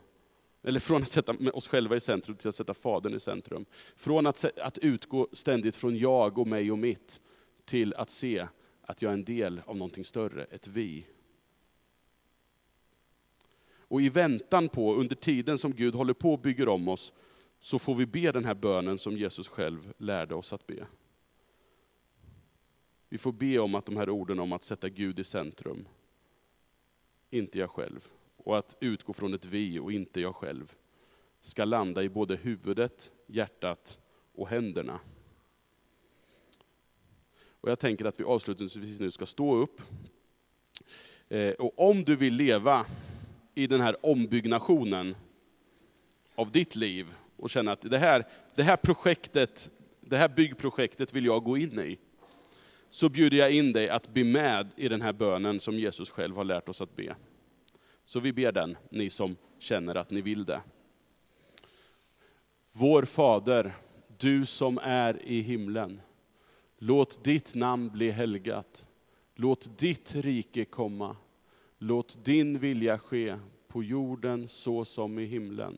eller 0.64 0.80
från 0.80 1.02
att 1.02 1.10
sätta 1.10 1.36
oss 1.54 1.68
själva 1.68 1.96
i 1.96 2.00
centrum 2.00 2.36
till 2.36 2.50
att 2.50 2.56
sätta 2.56 2.74
Fadern 2.74 3.14
i 3.14 3.20
centrum. 3.20 3.66
Från 3.96 4.28
att, 4.28 4.46
att 4.60 4.78
utgå 4.78 5.28
ständigt 5.34 5.76
från 5.76 5.98
jag 5.98 6.38
och 6.38 6.48
mig 6.48 6.72
och 6.72 6.80
mitt, 6.80 7.22
till 7.66 7.94
att 7.94 8.10
se 8.10 8.48
att 8.82 9.02
jag 9.02 9.10
är 9.10 9.14
en 9.14 9.24
del 9.24 9.62
av 9.66 9.78
någonting 9.78 10.06
större, 10.06 10.44
ett 10.44 10.68
vi. 10.68 11.06
Och 13.74 14.02
i 14.02 14.10
väntan 14.10 14.70
på, 14.70 14.96
under 14.96 15.16
tiden 15.16 15.58
som 15.58 15.74
Gud 15.74 15.96
håller 15.96 16.14
på 16.14 16.34
och 16.34 16.40
bygger 16.40 16.68
om 16.68 16.88
oss, 16.88 17.14
så 17.64 17.80
får 17.80 17.96
vi 17.96 18.06
be 18.06 18.32
den 18.32 18.46
här 18.46 18.54
bönen 18.54 18.98
som 18.98 19.18
Jesus 19.18 19.48
själv 19.48 19.94
lärde 19.98 20.36
oss 20.36 20.54
att 20.54 20.68
be. 20.68 20.88
Vi 23.10 23.18
får 23.18 23.32
be 23.32 23.60
om 23.60 23.76
att 23.76 23.86
de 23.86 23.98
här 23.98 24.10
orden 24.10 24.40
om 24.40 24.52
att 24.52 24.64
sätta 24.64 24.90
Gud 24.90 25.20
i 25.20 25.24
centrum, 25.24 25.88
inte 27.30 27.60
jag 27.60 27.72
själv, 27.72 28.08
och 28.38 28.58
att 28.58 28.78
utgå 28.80 29.14
från 29.14 29.34
ett 29.34 29.46
vi 29.46 29.80
och 29.80 29.92
inte 29.92 30.22
jag 30.22 30.36
själv, 30.36 30.76
ska 31.42 31.66
landa 31.66 32.04
i 32.04 32.10
både 32.10 32.36
huvudet, 32.36 33.12
hjärtat 33.28 34.00
och 34.36 34.48
händerna. 34.48 35.00
Och 37.62 37.70
jag 37.70 37.80
tänker 37.80 38.06
att 38.06 38.20
vi 38.20 38.24
avslutningsvis 38.24 39.00
nu 39.00 39.12
ska 39.12 39.26
stå 39.26 39.56
upp. 39.56 39.82
Eh, 41.30 41.54
och 41.54 41.90
om 41.90 42.04
du 42.04 42.16
vill 42.16 42.34
leva 42.34 42.86
i 43.56 43.68
den 43.68 43.82
här 43.82 44.06
ombyggnationen 44.06 45.16
av 46.36 46.52
ditt 46.52 46.76
liv 46.76 47.16
och 47.42 47.50
känna 47.50 47.72
att 47.72 47.82
det 47.82 47.98
här, 47.98 48.28
det 48.56 48.64
här 48.64 48.78
projektet, 48.78 49.72
det 50.02 50.18
här 50.18 50.30
byggprojektet 50.30 51.14
vill 51.14 51.26
jag 51.26 51.44
gå 51.44 51.58
in 51.58 51.80
i. 51.80 51.98
Så 52.90 53.10
bjuder 53.10 53.38
jag 53.38 53.52
in 53.52 53.74
dig 53.74 53.90
att 53.90 54.14
bli 54.14 54.24
med 54.24 54.72
i 54.78 54.88
den 54.88 55.02
här 55.02 55.14
bönen 55.14 55.60
som 55.60 55.80
Jesus 55.80 56.12
själv 56.12 56.36
har 56.36 56.44
lärt 56.44 56.70
oss 56.70 56.82
att 56.82 56.96
be. 56.96 57.16
Så 58.06 58.20
vi 58.20 58.34
ber 58.34 58.52
den, 58.52 58.78
ni 58.90 59.10
som 59.10 59.36
känner 59.60 59.96
att 59.96 60.12
ni 60.12 60.22
vill 60.22 60.46
det. 60.46 60.62
Vår 62.72 63.04
Fader, 63.04 63.74
du 64.20 64.46
som 64.46 64.80
är 64.84 65.26
i 65.26 65.42
himlen. 65.42 66.02
Låt 66.78 67.24
ditt 67.24 67.56
namn 67.56 67.90
bli 67.90 68.12
helgat. 68.12 68.88
Låt 69.36 69.80
ditt 69.80 70.16
rike 70.16 70.66
komma. 70.66 71.16
Låt 71.78 72.26
din 72.26 72.60
vilja 72.60 73.00
ske 73.00 73.36
på 73.68 73.84
jorden 73.84 74.48
så 74.48 74.86
som 74.86 75.20
i 75.20 75.26
himlen. 75.26 75.78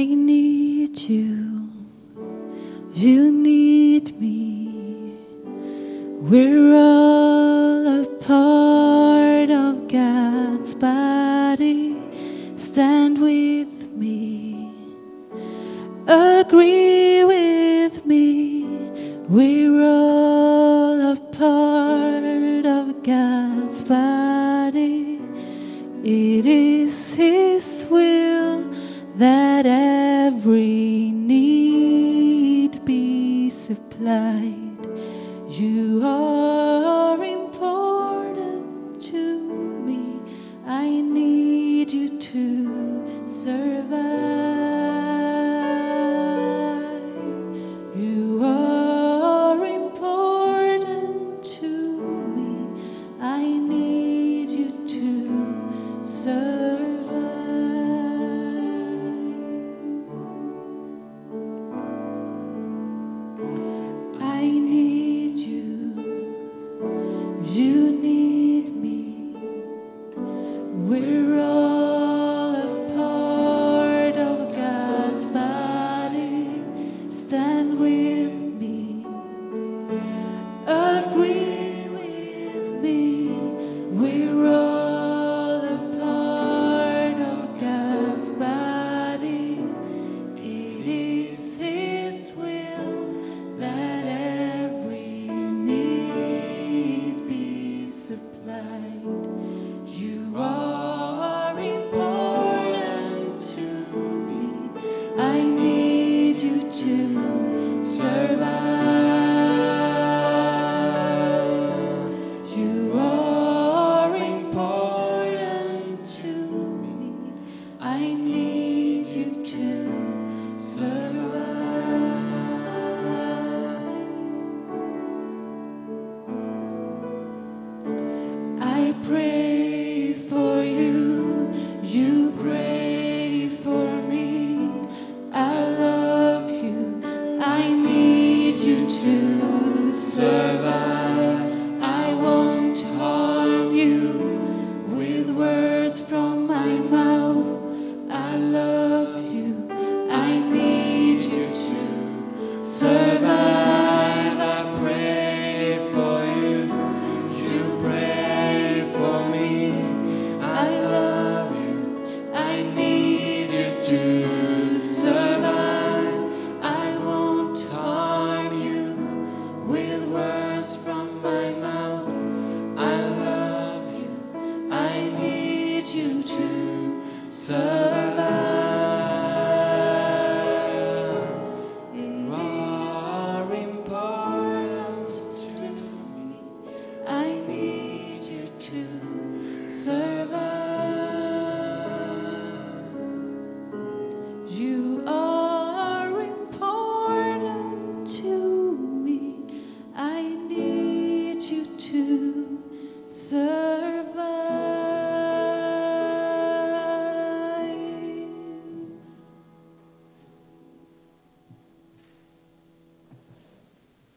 I 0.00 0.06
need 0.06 0.96
you. 1.10 1.39